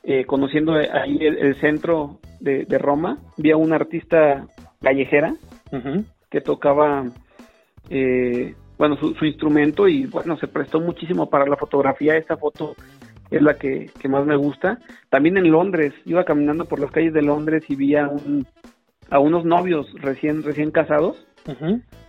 eh, 0.03 0.27
conociendo 0.27 0.75
ahí 0.75 1.16
el, 1.23 1.59
centro 1.62 2.18
de, 2.40 2.66
Roma, 2.79 3.21
vi 3.38 3.53
a 3.53 3.57
una 3.57 3.77
artista 3.77 4.45
callejera 4.83 5.33
que 6.29 6.42
tocaba, 6.42 7.07
eh, 7.88 8.55
bueno, 8.77 8.97
su, 8.97 9.25
instrumento 9.25 9.88
y 9.88 10.05
bueno, 10.05 10.37
se 10.37 10.47
prestó 10.47 10.79
muchísimo 10.79 11.31
para 11.31 11.47
la 11.47 11.57
fotografía. 11.57 12.18
Esta 12.18 12.37
foto 12.37 12.75
es 13.31 13.40
la 13.40 13.55
que, 13.55 13.90
más 14.11 14.27
me 14.27 14.37
gusta. 14.37 14.79
También 15.09 15.38
en 15.38 15.51
Londres, 15.51 15.95
iba 16.05 16.27
caminando 16.27 16.66
por 16.66 16.81
las 16.81 16.90
calles 16.90 17.14
de 17.14 17.23
Londres 17.23 17.64
y 17.66 17.77
vi 17.77 17.97
a, 17.97 18.09
un, 18.09 18.47
a 19.09 19.18
unos 19.21 19.47
novios 19.47 19.90
recién, 20.03 20.42
recién 20.42 20.71
casados. 20.71 21.27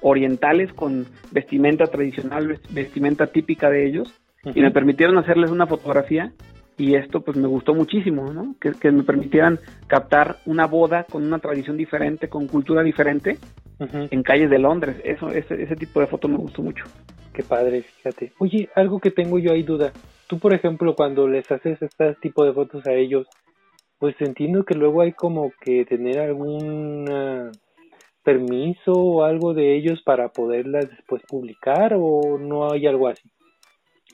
orientales 0.02 0.74
con 0.74 1.06
vestimenta 1.32 1.88
tradicional, 1.88 2.60
vestimenta 2.72 3.28
típica 3.28 3.70
de 3.70 3.88
ellos, 3.88 4.20
y 4.46 4.62
me 4.62 4.72
permitieron 4.72 5.18
hacerles 5.18 5.52
una 5.52 5.68
fotografía 5.68 6.34
y 6.78 6.96
esto 6.96 7.22
pues 7.22 7.38
me 7.38 7.48
gustó 7.48 7.74
muchísimo, 7.74 8.34
¿no? 8.34 8.56
Que, 8.60 8.92
me 8.92 9.04
permitieran 9.04 9.60
captar 9.88 10.38
una 10.46 10.66
boda 10.66 11.04
con 11.04 11.24
una 11.24 11.40
tradición 11.40 11.78
diferente, 11.78 12.30
con 12.30 12.48
cultura 12.48 12.82
diferente 12.82 13.38
en 13.80 14.24
calles 14.24 14.50
de 14.50 14.60
Londres. 14.60 14.98
Eso, 15.04 15.30
ese, 15.30 15.62
ese 15.62 15.76
tipo 15.76 16.00
de 16.00 16.08
foto 16.08 16.28
me 16.28 16.38
gustó 16.38 16.62
mucho. 16.62 16.86
Qué 17.34 17.44
padre, 17.44 17.84
fíjate. 17.84 18.32
Oye, 18.40 18.70
algo 18.76 19.00
que 19.00 19.12
tengo 19.12 19.40
yo 19.40 19.52
ahí 19.52 19.64
duda. 19.64 19.92
Tú, 20.28 20.40
por 20.40 20.54
ejemplo, 20.54 20.96
cuando 20.96 21.28
les 21.28 21.50
haces 21.52 21.82
este 21.82 22.16
tipo 22.16 22.46
de 22.46 22.54
fotos 22.54 22.86
a 22.88 22.94
ellos, 22.94 23.28
pues 24.00 24.16
entiendo 24.20 24.64
que 24.64 24.76
luego 24.76 25.02
hay 25.02 25.14
como 25.14 25.52
que 25.62 25.86
tener 25.86 26.20
algún 26.20 27.52
permiso 28.24 28.94
o 28.94 29.24
algo 29.24 29.54
de 29.54 29.76
ellos 29.76 30.02
para 30.04 30.30
poderlas 30.30 30.90
después 30.90 31.22
publicar 31.28 31.94
o 31.98 32.38
no 32.40 32.72
hay 32.72 32.88
algo 32.88 33.08
así. 33.08 33.30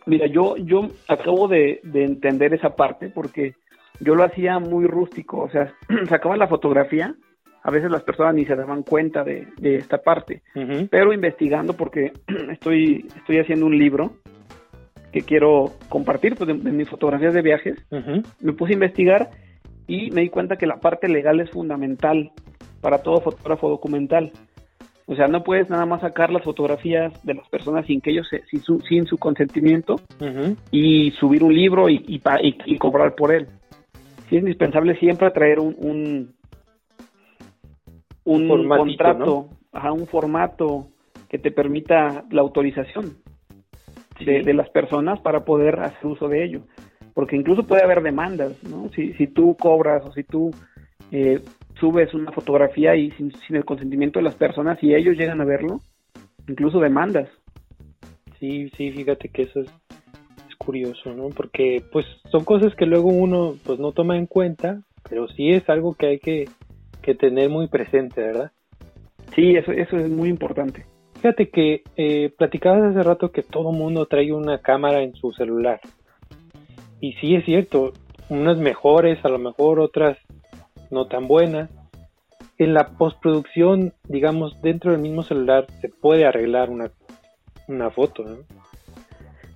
Mira, 0.05 0.27
yo, 0.27 0.57
yo 0.57 0.89
acabo 1.07 1.47
de, 1.47 1.81
entender 1.93 2.53
esa 2.53 2.75
parte 2.75 3.09
porque 3.09 3.55
yo 3.99 4.15
lo 4.15 4.23
hacía 4.23 4.59
muy 4.59 4.85
rústico, 4.85 5.41
o 5.41 5.49
sea, 5.49 5.73
sacaba 6.09 6.37
la 6.37 6.47
fotografía, 6.47 7.15
a 7.61 7.71
veces 7.71 7.91
las 7.91 8.03
personas 8.03 8.35
ni 8.35 8.45
se 8.45 8.55
daban 8.55 8.83
cuenta 8.83 9.23
de, 9.23 9.47
esta 9.61 9.99
parte, 9.99 10.41
pero 10.89 11.13
investigando 11.13 11.73
porque 11.73 12.13
estoy, 12.51 13.07
estoy 13.15 13.39
haciendo 13.39 13.65
un 13.65 13.77
libro 13.77 14.13
que 15.11 15.21
quiero 15.21 15.73
compartir 15.89 16.35
pues, 16.35 16.47
de, 16.47 16.71
mis 16.71 16.89
fotografías 16.89 17.33
de 17.33 17.41
viajes, 17.41 17.85
me 18.39 18.53
puse 18.53 18.71
a 18.71 18.75
investigar 18.75 19.29
y 19.87 20.11
me 20.11 20.21
di 20.21 20.29
cuenta 20.29 20.55
que 20.55 20.67
la 20.67 20.79
parte 20.79 21.07
legal 21.09 21.39
es 21.39 21.49
fundamental 21.49 22.31
para 22.81 22.99
todo 22.99 23.21
fotógrafo 23.21 23.69
documental. 23.69 24.31
O 25.09 25.15
sea, 25.15 25.27
no 25.27 25.43
puedes 25.43 25.67
nada 25.71 25.87
más 25.87 26.01
sacar 26.01 26.31
las 26.31 26.43
fotografías 26.43 27.11
de 27.25 27.33
las 27.33 27.49
personas 27.49 27.83
sin 27.87 27.99
que 27.99 28.11
ellos, 28.11 28.29
sin, 28.47 28.61
su, 28.61 28.79
sin 28.81 29.07
su 29.07 29.17
consentimiento, 29.17 29.95
y 30.69 31.09
subir 31.19 31.43
un 31.43 31.51
libro 31.51 31.89
y, 31.89 32.05
y, 32.07 32.77
cobrar 32.77 33.15
por 33.15 33.33
él. 33.33 33.47
Sí 34.29 34.35
es 34.35 34.43
indispensable 34.43 34.99
siempre 34.99 35.31
traer 35.31 35.59
un, 35.59 35.75
un, 35.79 36.35
un 38.23 38.67
contrato, 38.67 39.49
un 39.73 40.05
formato 40.05 40.89
que 41.27 41.39
te 41.39 41.49
permita 41.49 42.23
la 42.29 42.41
autorización 42.41 43.17
de, 44.23 44.43
de, 44.43 44.53
las 44.53 44.69
personas 44.69 45.19
para 45.21 45.43
poder 45.43 45.79
hacer 45.79 46.05
uso 46.05 46.27
de 46.27 46.45
ello. 46.45 46.61
Porque 47.15 47.35
incluso 47.35 47.63
puede 47.63 47.83
haber 47.83 48.03
demandas, 48.03 48.63
¿no? 48.63 48.89
Si, 48.89 49.13
si 49.13 49.25
tú 49.25 49.57
cobras 49.59 50.05
o 50.05 50.11
si 50.11 50.23
tú 50.23 50.51
eh, 51.11 51.41
subes 51.79 52.13
una 52.13 52.31
fotografía 52.31 52.95
y 52.95 53.11
sin, 53.11 53.31
el 53.49 53.65
consentimiento 53.65 54.19
de 54.19 54.23
las 54.23 54.35
personas 54.35 54.77
y 54.81 54.93
ellos 54.93 55.17
llegan 55.17 55.41
a 55.41 55.45
verlo, 55.45 55.79
incluso 56.47 56.79
demandas. 56.79 57.29
Sí, 58.39 58.69
sí, 58.77 58.91
fíjate 58.91 59.29
que 59.29 59.43
eso 59.43 59.61
es, 59.61 59.69
curioso, 60.57 61.13
¿no? 61.15 61.29
Porque 61.29 61.81
pues 61.91 62.05
son 62.29 62.43
cosas 62.43 62.75
que 62.75 62.85
luego 62.85 63.07
uno 63.07 63.55
pues 63.65 63.79
no 63.79 63.93
toma 63.93 64.17
en 64.17 64.27
cuenta, 64.27 64.81
pero 65.09 65.27
sí 65.29 65.51
es 65.51 65.67
algo 65.69 65.95
que 65.95 66.05
hay 66.05 66.19
que, 66.19 66.47
tener 67.17 67.49
muy 67.49 67.67
presente, 67.67 68.21
¿verdad? 68.21 68.51
Sí, 69.33 69.55
eso, 69.55 69.71
eso 69.71 69.97
es 69.97 70.09
muy 70.11 70.29
importante. 70.29 70.85
Fíjate 71.15 71.49
que 71.49 71.81
eh, 71.95 72.31
platicabas 72.37 72.91
hace 72.91 73.01
rato 73.01 73.31
que 73.31 73.41
todo 73.41 73.71
mundo 73.71 74.05
trae 74.05 74.31
una 74.31 74.59
cámara 74.59 75.01
en 75.01 75.15
su 75.15 75.31
celular. 75.31 75.79
Y 76.99 77.13
sí 77.13 77.33
es 77.33 77.45
cierto, 77.45 77.93
unas 78.29 78.57
mejores, 78.57 79.23
a 79.25 79.29
lo 79.29 79.39
mejor 79.39 79.79
otras 79.79 80.17
no 80.91 81.07
tan 81.07 81.27
buena. 81.27 81.69
En 82.57 82.73
la 82.73 82.89
postproducción, 82.97 83.93
digamos, 84.07 84.61
dentro 84.61 84.91
del 84.91 85.01
mismo 85.01 85.23
celular 85.23 85.67
se 85.81 85.89
puede 85.89 86.25
arreglar 86.25 86.69
una, 86.69 86.91
una 87.67 87.89
foto, 87.89 88.23
¿no? 88.23 88.37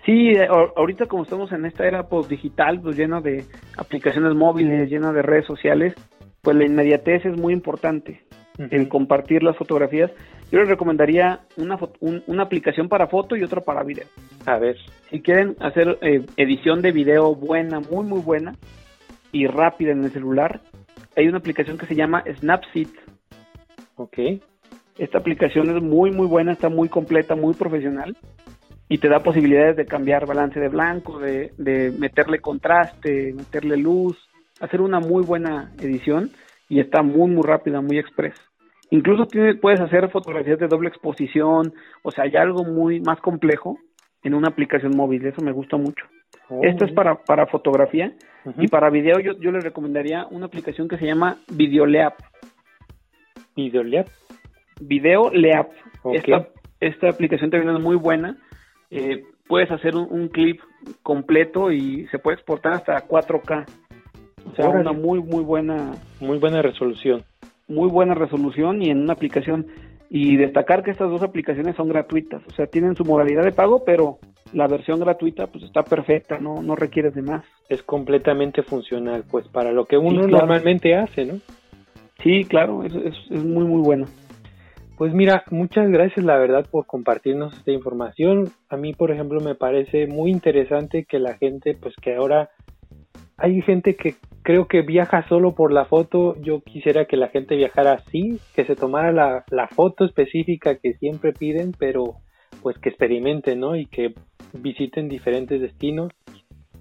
Sí, 0.06 0.32
eh, 0.32 0.48
ahorita 0.76 1.06
como 1.06 1.24
estamos 1.24 1.52
en 1.54 1.66
esta 1.66 1.86
era 1.86 2.08
postdigital, 2.08 2.82
pues 2.82 2.98
lleno 2.98 3.22
de 3.22 3.46
aplicaciones 3.78 4.36
móviles, 4.36 4.90
lleno 4.90 5.14
de 5.14 5.22
redes 5.22 5.46
sociales, 5.46 5.96
pues 6.42 6.58
la 6.58 6.66
inmediatez 6.66 7.26
es 7.26 7.38
muy 7.38 7.54
importante 7.54 8.22
en 8.58 8.86
compartir 8.86 9.44
las 9.44 9.56
fotografías. 9.58 10.12
Yo 10.52 10.60
les 10.60 10.68
recomendaría 10.68 11.40
una, 11.58 11.80
una 12.28 12.44
aplicación 12.44 12.90
para 12.90 13.08
foto 13.08 13.36
y 13.36 13.44
otra 13.44 13.62
para 13.62 13.84
video. 13.84 14.06
A 14.46 14.58
ver. 14.60 14.78
Si 15.10 15.22
quieren 15.22 15.56
hacer 15.60 15.98
eh, 16.02 16.26
edición 16.38 16.82
de 16.82 16.92
video 16.92 17.34
buena, 17.34 17.80
muy, 17.80 18.06
muy 18.06 18.20
buena 18.20 18.56
y 19.32 19.48
rápida 19.48 19.94
en 19.94 20.04
el 20.04 20.12
celular, 20.12 20.62
hay 21.16 21.28
una 21.28 21.38
aplicación 21.38 21.78
que 21.78 21.86
se 21.86 21.96
llama 21.96 22.24
Snapseed. 22.40 22.90
Ok. 23.96 24.18
Esta 24.98 25.18
aplicación 25.18 25.76
es 25.76 25.82
muy, 25.82 26.12
muy 26.12 26.28
buena, 26.28 26.52
está 26.52 26.70
muy 26.70 26.90
completa, 26.90 27.36
muy 27.36 27.54
profesional 27.54 28.16
y 28.90 29.00
te 29.00 29.10
da 29.10 29.20
posibilidades 29.20 29.76
de 29.76 29.86
cambiar 29.86 30.28
balance 30.28 30.60
de 30.60 30.70
blanco, 30.70 31.18
de, 31.18 31.52
meterle 31.98 32.40
contraste, 32.40 33.34
meterle 33.34 33.78
luz, 33.78 34.18
hacer 34.60 34.82
una 34.82 35.00
muy 35.00 35.24
buena 35.24 35.72
edición 35.80 36.30
y 36.70 36.80
está 36.80 37.02
muy, 37.02 37.32
muy 37.32 37.44
rápida, 37.44 37.82
muy 37.82 37.98
express. 37.98 38.36
Incluso 38.92 39.28
puedes 39.62 39.80
hacer 39.80 40.12
fotografías 40.12 40.60
de 40.60 40.68
doble 40.68 40.90
exposición, 40.90 41.74
o 42.04 42.12
sea, 42.12 42.26
hay 42.26 42.36
algo 42.36 42.64
muy 42.64 43.00
más 43.00 43.20
complejo 43.20 43.80
en 44.22 44.36
una 44.36 44.50
aplicación 44.50 44.96
móvil, 44.96 45.26
eso 45.26 45.42
me 45.42 45.52
gusta 45.52 45.78
mucho. 45.78 46.06
Oh, 46.50 46.62
Esto 46.64 46.86
es 46.86 46.92
para, 46.92 47.16
para 47.24 47.48
fotografía 47.48 48.14
y 48.58 48.68
para 48.68 48.90
video 48.90 49.20
yo, 49.20 49.34
yo 49.40 49.52
les 49.52 49.64
recomendaría 49.64 50.28
una 50.30 50.48
aplicación 50.48 50.88
que 50.88 50.98
se 50.98 51.06
llama 51.06 51.38
Videoleap. 51.52 52.14
¿Videoleap? 53.56 54.08
Videoleap. 54.82 55.70
Esta, 56.14 56.48
esta 56.80 57.10
aplicación 57.10 57.50
también 57.50 57.76
es 57.76 57.82
muy 57.82 57.96
buena. 57.96 58.38
Eh, 58.92 59.24
puedes 59.48 59.72
hacer 59.72 59.96
un, 59.96 60.28
clip 60.28 60.60
completo 61.02 61.72
y 61.72 62.08
se 62.08 62.20
puede 62.20 62.36
exportar 62.36 62.74
hasta 62.74 63.08
4K. 63.08 63.66
O 64.52 64.56
sea, 64.56 64.70
una 64.70 64.92
muy, 64.92 65.22
muy 65.22 65.44
buena... 65.44 65.94
Muy 66.20 66.38
buena 66.38 66.62
resolución. 66.62 67.24
Muy 67.68 67.90
buena 67.90 68.14
resolución 68.14 68.82
y 68.82 68.90
en 68.90 69.02
una 69.02 69.14
aplicación... 69.14 69.68
Y 70.10 70.38
destacar 70.38 70.84
que 70.84 70.92
estas 70.92 71.10
dos 71.10 71.24
aplicaciones 71.24 71.76
son 71.76 71.90
gratuitas. 71.90 72.44
O 72.46 72.52
sea, 72.52 72.68
tienen 72.68 72.96
su 72.96 73.04
modalidad 73.04 73.44
de 73.44 73.52
pago, 73.52 73.84
pero 73.84 74.20
la 74.54 74.68
versión 74.68 75.00
gratuita 75.00 75.48
pues 75.48 75.64
está 75.64 75.84
perfecta, 75.84 76.40
no, 76.40 76.62
no 76.62 76.76
requieres 76.76 77.14
de 77.14 77.22
más. 77.22 77.44
Es 77.70 77.84
completamente 77.84 78.64
funcional, 78.64 79.24
pues 79.30 79.48
para 79.48 79.72
lo 79.72 79.86
que 79.86 79.98
uno 79.98 80.28
normalmente 80.28 80.96
hace, 80.96 81.26
¿no? 81.26 81.40
Sí, 82.22 82.46
claro, 82.46 82.84
es, 82.84 82.94
es, 82.96 83.44
muy, 83.44 83.66
muy 83.66 83.82
bueno. 83.82 84.06
Pues 84.98 85.14
mira, 85.14 85.44
muchas 85.50 85.90
gracias 85.90 86.26
la 86.26 86.38
verdad 86.38 86.66
por 86.70 86.86
compartirnos 86.86 87.54
esta 87.58 87.72
información. 87.72 88.52
A 88.70 88.78
mí, 88.78 88.94
por 88.94 89.12
ejemplo, 89.12 89.42
me 89.42 89.56
parece 89.56 90.08
muy 90.08 90.32
interesante 90.32 91.06
que 91.06 91.20
la 91.20 91.36
gente, 91.36 91.76
pues 91.80 91.96
que 92.02 92.16
ahora 92.16 92.50
hay 93.38 93.62
gente 93.64 93.96
que 93.96 94.16
creo 94.44 94.68
que 94.68 94.82
viaja 94.84 95.28
solo 95.28 95.54
por 95.56 95.74
la 95.74 95.86
foto. 95.86 96.40
Yo 96.42 96.62
quisiera 96.62 97.06
que 97.06 97.18
la 97.18 97.30
gente 97.30 97.56
viajara 97.56 97.94
así, 97.94 98.40
que 98.56 98.66
se 98.66 98.76
tomara 98.76 99.12
la, 99.12 99.44
la 99.50 99.68
foto 99.68 100.06
específica 100.06 100.76
que 100.76 100.94
siempre 100.94 101.34
piden, 101.34 101.74
pero 101.78 102.18
pues 102.62 102.78
que 102.78 102.90
experimenten, 102.90 103.60
¿no? 103.60 103.76
Y 103.76 103.88
que 103.88 104.14
visiten 104.54 105.10
diferentes 105.10 105.60
destinos. 105.60 106.12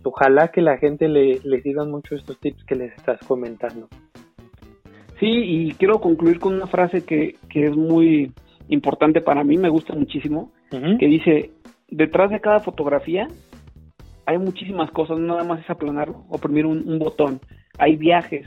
Ojalá 0.04 0.48
que 0.48 0.62
la 0.62 0.78
gente 0.78 1.08
le, 1.08 1.40
le 1.44 1.62
sigan 1.62 1.90
mucho 1.90 2.14
estos 2.14 2.38
tips 2.38 2.64
que 2.64 2.74
les 2.74 2.92
estás 2.92 3.20
comentando. 3.26 3.88
Sí, 5.20 5.28
y 5.28 5.72
quiero 5.74 6.00
concluir 6.00 6.40
con 6.40 6.54
una 6.54 6.66
frase 6.66 7.04
que, 7.04 7.36
que 7.48 7.66
es 7.66 7.76
muy 7.76 8.32
importante 8.68 9.20
para 9.20 9.44
mí, 9.44 9.56
me 9.56 9.68
gusta 9.68 9.94
muchísimo, 9.94 10.50
que 10.70 11.06
dice, 11.06 11.50
detrás 11.88 12.30
de 12.30 12.40
cada 12.40 12.60
fotografía 12.60 13.28
hay 14.26 14.38
muchísimas 14.38 14.90
cosas, 14.90 15.18
no 15.18 15.34
nada 15.34 15.44
más 15.44 15.60
es 15.60 15.70
aplanar 15.70 16.10
o 16.10 16.24
oprimir 16.28 16.66
un, 16.66 16.88
un, 16.88 16.98
botón. 16.98 17.40
Hay 17.78 17.96
viajes, 17.96 18.46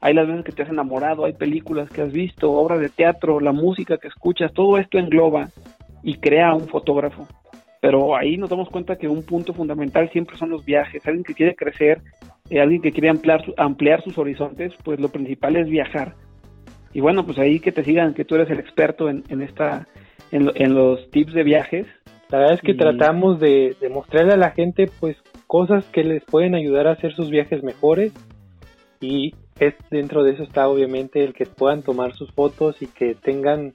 hay 0.00 0.14
las 0.14 0.26
veces 0.26 0.44
que 0.44 0.52
te 0.52 0.62
has 0.62 0.70
enamorado, 0.70 1.26
hay 1.26 1.34
películas 1.34 1.90
que 1.90 2.02
has 2.02 2.12
visto, 2.12 2.50
obras 2.50 2.80
de 2.80 2.88
teatro, 2.88 3.38
la 3.38 3.52
música 3.52 3.98
que 3.98 4.08
escuchas, 4.08 4.52
todo 4.52 4.78
esto 4.78 4.98
engloba 4.98 5.50
y 6.02 6.16
crea 6.16 6.54
un 6.54 6.66
fotógrafo. 6.68 7.28
Pero 7.80 8.14
ahí 8.16 8.36
nos 8.36 8.50
damos 8.50 8.68
cuenta 8.68 8.96
que 8.96 9.08
un 9.08 9.22
punto 9.22 9.54
fundamental 9.54 10.10
siempre 10.10 10.36
son 10.36 10.50
los 10.50 10.64
viajes. 10.64 11.06
Alguien 11.06 11.24
que 11.24 11.34
quiere 11.34 11.54
crecer, 11.54 12.02
eh, 12.50 12.60
alguien 12.60 12.82
que 12.82 12.92
quiere 12.92 13.08
ampliar, 13.08 13.42
ampliar 13.56 14.02
sus 14.02 14.18
horizontes, 14.18 14.74
pues 14.84 15.00
lo 15.00 15.08
principal 15.08 15.56
es 15.56 15.68
viajar. 15.68 16.14
Y 16.92 17.00
bueno, 17.00 17.24
pues 17.24 17.38
ahí 17.38 17.60
que 17.60 17.72
te 17.72 17.84
sigan, 17.84 18.14
que 18.14 18.24
tú 18.24 18.34
eres 18.34 18.50
el 18.50 18.58
experto 18.58 19.08
en, 19.08 19.24
en 19.28 19.42
esta, 19.42 19.86
en, 20.30 20.74
los 20.74 21.10
tips 21.10 21.32
de 21.32 21.42
viajes. 21.42 21.86
La 22.28 22.38
verdad 22.38 22.54
es 22.54 22.60
que 22.60 22.74
tratamos 22.74 23.40
de, 23.40 23.76
de 23.80 23.88
mostrarle 23.88 24.34
a 24.34 24.36
la 24.36 24.50
gente, 24.50 24.90
pues, 25.00 25.16
cosas 25.46 25.84
que 25.86 26.04
les 26.04 26.24
pueden 26.24 26.54
ayudar 26.54 26.86
a 26.86 26.92
hacer 26.92 27.14
sus 27.14 27.30
viajes 27.30 27.62
mejores. 27.62 28.12
Y 29.00 29.34
es, 29.58 29.74
dentro 29.90 30.22
de 30.22 30.32
eso 30.32 30.42
está 30.42 30.68
obviamente 30.68 31.24
el 31.24 31.32
que 31.32 31.46
puedan 31.46 31.82
tomar 31.82 32.14
sus 32.14 32.30
fotos 32.32 32.80
y 32.82 32.86
que 32.86 33.14
tengan 33.14 33.74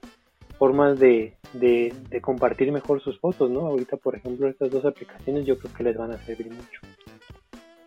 formas 0.58 1.00
de, 1.00 1.34
de, 1.54 1.94
compartir 2.22 2.72
mejor 2.72 3.02
sus 3.02 3.20
fotos, 3.20 3.50
¿no? 3.50 3.62
Ahorita, 3.62 3.98
por 3.98 4.16
ejemplo, 4.16 4.48
estas 4.48 4.72
dos 4.72 4.86
aplicaciones 4.86 5.46
yo 5.46 5.58
creo 5.58 5.74
que 5.74 5.84
les 5.84 5.98
van 5.98 6.12
a 6.12 6.18
servir 6.18 6.48
mucho. 6.48 6.82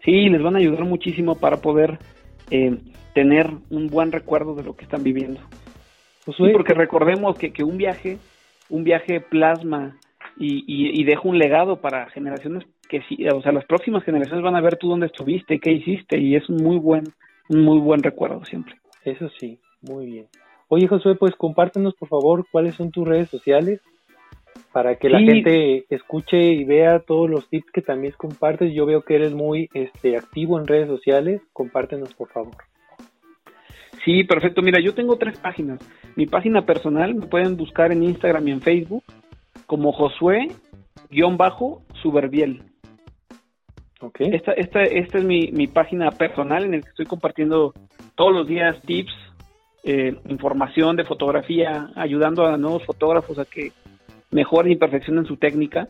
Sí, 0.04 0.28
les 0.28 0.42
van 0.42 0.56
a 0.56 0.58
ayudar 0.58 0.84
muchísimo 0.84 1.34
para 1.34 1.58
poder 1.58 1.98
eh, 2.50 2.78
tener 3.14 3.50
un 3.70 3.88
buen 3.88 4.12
recuerdo 4.12 4.54
de 4.54 4.64
lo 4.64 4.76
que 4.76 4.84
están 4.84 5.02
viviendo. 5.02 5.40
Pues, 6.24 6.36
sí, 6.36 6.44
porque 6.52 6.74
recordemos 6.74 7.36
que, 7.38 7.52
que, 7.52 7.64
un 7.64 7.78
viaje, 7.78 8.18
un 8.68 8.84
viaje 8.84 9.20
plasma 9.20 9.96
y, 10.36 10.64
y, 10.66 11.04
deja 11.04 11.22
un 11.24 11.38
legado 11.38 11.80
para 11.80 12.10
generaciones 12.10 12.64
que 12.88 13.02
sí, 13.08 13.26
o 13.28 13.42
sea, 13.42 13.52
las 13.52 13.64
próximas 13.64 14.04
generaciones 14.04 14.42
van 14.42 14.54
a 14.54 14.60
ver 14.60 14.76
tú 14.76 14.88
dónde 14.88 15.06
estuviste, 15.06 15.58
qué 15.58 15.72
hiciste 15.72 16.18
y 16.18 16.36
es 16.36 16.48
un 16.48 16.62
muy 16.62 16.78
buen, 16.78 17.04
un 17.48 17.62
muy 17.62 17.80
buen 17.80 18.02
recuerdo 18.02 18.44
siempre. 18.44 18.76
Eso 19.04 19.28
sí, 19.40 19.58
muy 19.82 20.06
bien. 20.06 20.26
Oye, 20.68 20.86
Josué, 20.86 21.14
pues 21.14 21.34
compártenos 21.34 21.94
por 21.94 22.08
favor 22.08 22.46
cuáles 22.50 22.74
son 22.74 22.90
tus 22.90 23.08
redes 23.08 23.30
sociales 23.30 23.80
para 24.72 24.96
que 24.96 25.08
la 25.08 25.20
gente 25.20 25.86
escuche 25.88 26.52
y 26.52 26.64
vea 26.64 26.98
todos 27.00 27.30
los 27.30 27.48
tips 27.48 27.70
que 27.72 27.80
también 27.80 28.12
compartes. 28.16 28.74
Yo 28.74 28.84
veo 28.84 29.00
que 29.02 29.14
eres 29.16 29.32
muy 29.32 29.70
este, 29.72 30.14
activo 30.16 30.58
en 30.58 30.66
redes 30.66 30.88
sociales. 30.88 31.40
Compártenos 31.54 32.12
por 32.14 32.28
favor. 32.28 32.54
Sí, 34.04 34.24
perfecto. 34.24 34.60
Mira, 34.62 34.80
yo 34.80 34.94
tengo 34.94 35.16
tres 35.16 35.38
páginas. 35.38 35.78
Mi 36.16 36.26
página 36.26 36.66
personal 36.66 37.14
me 37.14 37.26
pueden 37.26 37.56
buscar 37.56 37.92
en 37.92 38.02
Instagram 38.02 38.48
y 38.48 38.50
en 38.52 38.60
Facebook 38.60 39.04
como 39.66 39.92
Josué-Suberbiel. 39.92 42.62
Okay. 44.00 44.28
Esta, 44.32 44.52
esta, 44.52 44.82
esta 44.82 45.18
es 45.18 45.24
mi, 45.24 45.50
mi 45.50 45.66
página 45.66 46.10
personal 46.10 46.64
en 46.64 46.70
la 46.72 46.80
que 46.80 46.88
estoy 46.88 47.06
compartiendo 47.06 47.72
todos 48.14 48.32
los 48.32 48.46
días 48.46 48.80
tips 48.82 49.12
eh, 49.90 50.20
información 50.28 50.96
de 50.96 51.06
fotografía, 51.06 51.88
ayudando 51.96 52.46
a 52.46 52.58
nuevos 52.58 52.84
fotógrafos 52.84 53.38
a 53.38 53.46
que 53.46 53.72
mejoren 54.30 54.72
y 54.72 54.76
perfeccionen 54.76 55.24
su 55.24 55.38
técnica. 55.38 55.88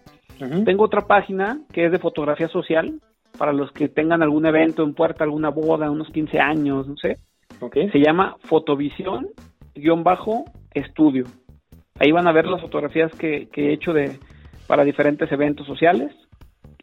Tengo 0.64 0.84
otra 0.84 1.08
página 1.08 1.62
que 1.72 1.84
es 1.84 1.90
de 1.90 1.98
fotografía 1.98 2.46
social, 2.46 3.00
para 3.36 3.52
los 3.52 3.72
que 3.72 3.88
tengan 3.88 4.22
algún 4.22 4.46
evento 4.46 4.84
en 4.84 4.94
puerta, 4.94 5.24
alguna 5.24 5.48
boda, 5.48 5.90
unos 5.90 6.08
15 6.10 6.38
años, 6.38 6.86
no 6.86 6.96
sé. 6.96 7.16
Okay. 7.58 7.90
Se 7.90 7.98
llama 7.98 8.36
Fotovisión-Estudio. 8.44 11.24
Ahí 11.98 12.12
van 12.12 12.28
a 12.28 12.32
ver 12.32 12.46
las 12.46 12.60
fotografías 12.60 13.10
que, 13.16 13.48
que 13.48 13.70
he 13.70 13.72
hecho 13.72 13.92
de, 13.92 14.20
para 14.68 14.84
diferentes 14.84 15.32
eventos 15.32 15.66
sociales. 15.66 16.14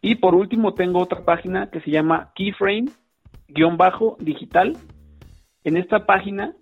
Y 0.02 0.16
por 0.16 0.34
último 0.34 0.74
tengo 0.74 1.00
otra 1.00 1.24
página 1.24 1.70
que 1.70 1.80
se 1.80 1.90
llama 1.90 2.30
Keyframe-Digital. 2.34 4.76
En 5.64 5.78
esta 5.78 6.04
página 6.04 6.54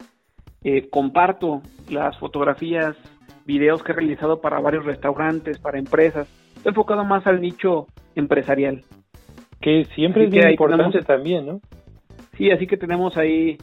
eh, 0.64 0.88
comparto 0.88 1.62
las 1.90 2.18
fotografías, 2.18 2.96
videos 3.44 3.82
que 3.82 3.92
he 3.92 3.94
realizado 3.94 4.40
para 4.40 4.58
varios 4.60 4.84
restaurantes, 4.84 5.58
para 5.58 5.78
empresas. 5.78 6.28
Estoy 6.56 6.70
enfocado 6.70 7.04
más 7.04 7.26
al 7.26 7.40
nicho 7.40 7.86
empresarial. 8.14 8.82
Que 9.60 9.84
siempre 9.94 10.24
es 10.24 10.30
bien 10.30 10.50
importante 10.50 11.00
también, 11.02 11.46
¿no? 11.46 11.60
Sí, 12.36 12.50
así 12.50 12.66
que 12.66 12.76
tenemos 12.76 13.16
ahí 13.16 13.58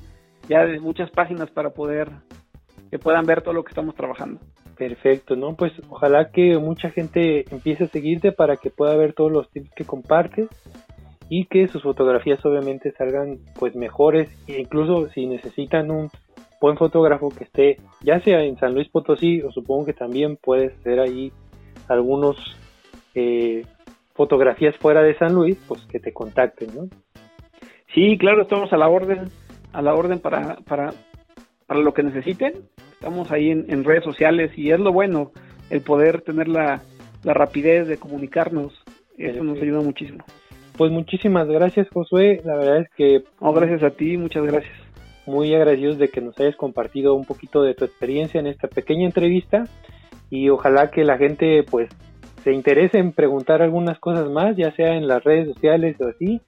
ya 0.48 0.66
muchas 0.80 1.10
páginas 1.12 1.50
para 1.52 1.72
poder 1.72 2.10
que 2.90 3.00
puedan 3.00 3.26
ver 3.26 3.42
todo 3.42 3.54
lo 3.54 3.64
que 3.64 3.70
estamos 3.70 3.96
trabajando. 3.96 4.40
Perfecto, 4.78 5.36
¿no? 5.36 5.56
Pues 5.56 5.72
ojalá 5.90 6.30
que 6.32 6.58
mucha 6.58 6.90
gente 6.90 7.46
empiece 7.52 7.86
a 7.86 7.88
seguirte 7.88 8.32
para 8.32 8.58
que 8.58 8.70
pueda 8.70 8.96
ver 8.96 9.14
todos 9.14 9.32
los 9.32 9.50
tips 9.50 9.72
que 9.76 9.86
compartes 9.86 10.50
y 11.30 11.46
que 11.46 11.68
sus 11.68 11.84
fotografías 11.84 12.44
obviamente 12.46 12.92
salgan 12.92 13.40
pues 13.58 13.76
mejores 13.76 14.30
e 14.48 14.60
incluso 14.60 15.08
si 15.10 15.28
necesitan 15.28 15.90
un 15.90 16.10
buen 16.62 16.78
fotógrafo 16.78 17.30
que 17.30 17.43
esté 17.43 17.78
ya 18.02 18.21
sea 18.21 18.43
en 18.43 18.58
San 18.58 18.76
Luis 18.76 18.88
Potosí 18.88 19.41
o 19.41 19.52
supongo 19.52 19.88
que 19.88 19.93
también 19.93 20.38
puedes 20.38 20.78
hacer 20.80 21.00
ahí 21.00 21.34
algunos 21.89 22.38
eh, 23.15 23.65
fotografías 24.13 24.78
fuera 24.78 25.02
de 25.02 25.17
San 25.17 25.34
Luis, 25.34 25.58
pues 25.67 25.82
que 25.88 26.00
te 26.00 26.13
contacten, 26.13 26.69
¿no? 26.76 26.88
Sí, 27.93 28.17
claro, 28.17 28.43
estamos 28.43 28.71
a 28.71 28.78
la 28.78 28.88
orden, 28.88 29.30
a 29.74 29.82
la 29.82 29.93
orden 29.95 30.19
para, 30.19 30.58
para, 30.58 30.93
para 31.65 31.80
lo 31.82 31.93
que 31.93 32.04
necesiten. 32.04 32.54
Estamos 32.93 33.32
ahí 33.32 33.50
en, 33.50 33.84
redes 33.84 34.04
sociales 34.04 34.52
y 34.56 34.71
es 34.71 34.80
lo 34.80 34.93
bueno, 34.93 35.32
el 35.69 35.82
poder 35.82 36.21
tener 36.21 36.47
la, 36.47 36.82
la 37.24 37.34
rapidez 37.34 37.88
de 37.88 37.97
comunicarnos. 37.97 38.74
Eso 39.17 39.43
nos 39.43 39.60
ayuda 39.60 39.82
muchísimo. 39.82 40.24
Pues 40.78 40.91
muchísimas 40.91 41.47
gracias, 41.47 41.89
Josué. 41.89 42.41
La 42.45 42.56
verdad 42.56 42.78
es 42.78 42.89
que... 42.95 43.24
Gracias 43.39 43.84
a 43.84 43.89
ti, 43.89 44.17
muchas 44.17 44.43
gracias 44.43 44.90
muy 45.25 45.53
agradecidos 45.53 45.97
de 45.97 46.10
que 46.10 46.21
nos 46.21 46.39
hayas 46.39 46.55
compartido 46.55 47.15
un 47.15 47.25
poquito 47.25 47.63
de 47.63 47.73
tu 47.73 47.86
experiencia 47.86 48.39
en 48.39 48.47
esta 48.47 48.67
pequeña 48.67 49.05
entrevista 49.05 49.65
y 50.29 50.49
ojalá 50.49 50.91
que 50.91 51.03
la 51.03 51.17
gente 51.17 51.63
pues 51.63 51.89
se 52.43 52.53
interese 52.53 52.97
en 52.97 53.12
preguntar 53.12 53.62
algunas 53.62 53.99
cosas 53.99 54.29
más, 54.29 54.55
ya 54.55 54.71
sea 54.71 54.95
en 54.95 55.07
las 55.07 55.23
redes 55.23 55.53
sociales 55.53 55.95
o 55.99 56.07
así, 56.07 56.41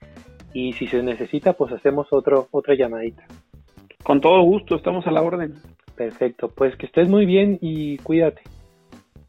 y 0.54 0.74
si 0.74 0.88
se 0.88 1.04
necesita 1.04 1.54
pues 1.54 1.72
hacemos 1.72 2.08
otro, 2.12 2.48
otra 2.52 2.76
llamadita. 2.76 3.24
Con 4.04 4.20
todo 4.20 4.42
gusto, 4.42 4.76
estamos 4.76 5.06
a 5.08 5.12
la 5.12 5.22
orden. 5.22 5.54
Perfecto, 5.96 6.50
pues 6.50 6.76
que 6.76 6.88
estés 6.88 7.08
muy 7.08 7.26
bien 7.26 7.60
y 7.62 7.98
cuídate. 7.98 8.42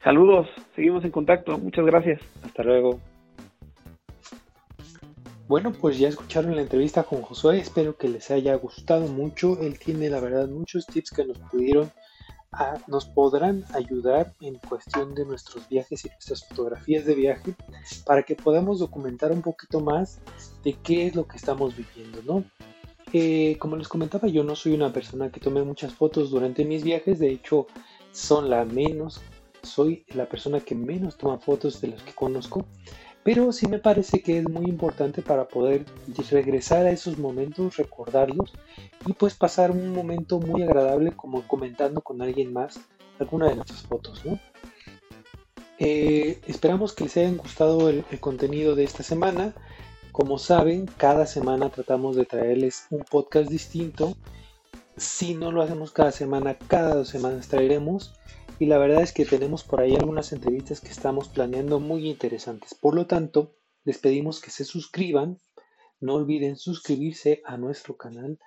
Saludos, 0.02 0.48
seguimos 0.74 1.04
en 1.04 1.11
contacto, 1.11 1.59
muchas 1.59 1.85
gracias. 1.85 2.20
Hasta 2.44 2.62
luego. 2.62 3.00
Bueno, 5.46 5.72
pues 5.72 5.98
ya 5.98 6.09
escucharon 6.09 6.57
la 6.57 6.62
entrevista 6.62 7.02
con 7.02 7.22
Josué, 7.22 7.59
espero 7.59 7.96
que 7.96 8.09
les 8.09 8.30
haya 8.30 8.54
gustado 8.54 9.09
mucho. 9.09 9.61
Él 9.61 9.78
tiene 9.78 10.09
la 10.09 10.20
verdad 10.20 10.48
muchos 10.48 10.87
tips 10.87 11.11
que 11.11 11.24
nos 11.24 11.38
pudieron 11.38 11.90
nos 12.87 13.07
podrán 13.07 13.64
ayudar 13.74 14.33
en 14.40 14.57
cuestión 14.57 15.14
de 15.14 15.24
nuestros 15.24 15.68
viajes 15.68 16.04
y 16.04 16.09
nuestras 16.09 16.46
fotografías 16.46 17.04
de 17.04 17.14
viaje 17.14 17.54
para 18.04 18.22
que 18.22 18.37
podamos 18.37 18.78
documentar 18.78 19.33
un 19.33 19.42
poquito 19.42 19.80
más 19.80 20.20
de 20.62 20.74
qué 20.74 21.07
es 21.07 21.14
lo 21.14 21.26
que 21.26 21.37
estamos 21.37 21.74
viviendo, 21.76 22.22
¿no? 22.22 22.44
Eh, 23.12 23.57
como 23.59 23.76
les 23.76 23.88
comentaba, 23.88 24.28
yo 24.28 24.42
no 24.42 24.57
soy 24.57 24.72
una 24.72 24.92
persona 24.92 25.30
que 25.30 25.40
tome 25.40 25.62
muchas 25.62 25.94
fotos 25.94 26.30
durante 26.30 26.64
mis 26.64 26.83
viajes, 26.83 27.18
de 27.18 27.30
hecho 27.30 27.66
son 28.12 28.50
la 28.50 28.64
menos, 28.64 29.20
soy 29.62 30.04
la 30.14 30.28
persona 30.28 30.61
que 30.61 30.74
menos 30.74 31.16
toma 31.16 31.38
fotos 31.38 31.80
de 31.80 31.88
los 31.88 32.02
que 32.02 32.12
conozco, 32.12 32.66
pero 33.25 33.53
sí 33.53 33.67
me 33.67 33.79
parece 33.79 34.21
que 34.21 34.39
es 34.39 34.49
muy 34.49 34.67
importante 34.67 35.23
para 35.23 35.49
poder 35.49 35.87
regresar 36.31 36.85
a 36.85 36.91
esos 36.91 37.19
momentos, 37.19 37.79
recordarlos 37.79 38.53
y 39.07 39.15
pues 39.15 39.35
pasar 39.35 39.71
un 39.71 39.93
momento 39.93 40.39
muy 40.39 40.63
agradable 40.63 41.13
como 41.13 41.49
comentando 41.49 42.03
con 42.03 42.21
alguien 42.21 42.53
más 42.53 42.79
alguna 43.19 43.49
de 43.49 43.57
nuestras 43.57 43.83
fotos, 43.83 44.23
eh, 45.79 46.39
esperamos 46.47 46.93
que 46.93 47.05
les 47.05 47.17
haya 47.17 47.31
gustado 47.31 47.89
el, 47.89 48.05
el 48.11 48.21
contenido 48.21 48.75
de 48.75 48.85
esta 48.85 49.03
semana. 49.03 49.55
Como 50.13 50.39
saben, 50.39 50.87
cada 50.97 51.27
semana 51.27 51.71
tratamos 51.71 52.17
de 52.17 52.27
traerles 52.27 52.87
un 52.91 53.01
podcast 53.01 53.51
distinto. 53.51 54.15
Si 54.97 55.35
no 55.35 55.51
lo 55.51 55.63
hacemos 55.63 55.91
cada 55.91 56.13
semana, 56.13 56.57
cada 56.69 56.95
dos 56.95 57.09
semanas 57.09 57.49
traeremos 57.49 58.13
y 58.59 58.67
la 58.67 58.79
verdad 58.79 59.03
es 59.03 59.12
que 59.12 59.25
tenemos 59.25 59.64
por 59.64 59.81
ahí 59.81 59.97
algunas 59.97 60.33
entrevistas 60.33 60.81
que 60.81 60.90
estamos 60.90 61.29
planeando 61.29 61.81
muy 61.81 62.09
interesantes. 62.09 62.75
Por 62.75 62.95
lo 62.95 63.07
tanto, 63.07 63.57
les 63.85 63.99
pedimos 63.99 64.40
que 64.40 64.51
se 64.51 64.64
suscriban. 64.64 65.40
No 66.01 66.14
olviden 66.14 66.57
suscribirse 66.57 67.43
a 67.45 67.57
nuestro 67.57 67.97
canal, 67.97 68.38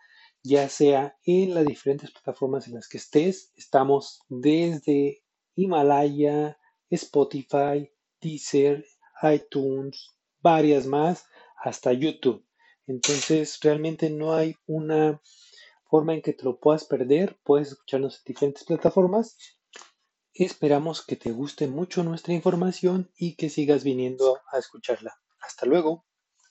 ya 0.44 0.70
sea 0.70 1.18
en 1.26 1.54
las 1.54 1.66
diferentes 1.66 2.12
plataformas 2.12 2.68
en 2.68 2.76
las 2.76 2.88
que 2.88 2.98
estés. 2.98 3.52
Estamos 3.56 4.22
desde 4.30 5.24
Himalaya, 5.56 6.58
Spotify, 6.90 7.92
Deezer, 8.22 8.86
iTunes, 9.24 10.16
varias 10.40 10.86
más, 10.86 11.26
hasta 11.62 11.92
YouTube. 11.92 12.46
Entonces, 12.86 13.60
realmente 13.62 14.10
no 14.10 14.34
hay 14.34 14.56
una 14.68 15.22
forma 15.90 16.14
en 16.14 16.22
que 16.22 16.32
te 16.32 16.46
lo 16.46 16.60
puedas 16.60 16.86
perder. 16.86 17.38
Puedes 17.44 17.70
escucharnos 17.70 18.18
en 18.18 18.34
diferentes 18.34 18.64
plataformas 18.64 19.36
Esperamos 20.40 21.06
que 21.06 21.18
te 21.18 21.32
guste 21.32 21.68
mucho 21.68 22.02
nuestra 22.02 22.34
información 22.34 23.12
y 23.18 23.36
que 23.36 23.50
sigas 23.50 23.84
viniendo 23.84 24.40
a 24.54 24.58
escucharla. 24.58 25.20
Hasta 25.42 25.66
luego. 25.66 26.07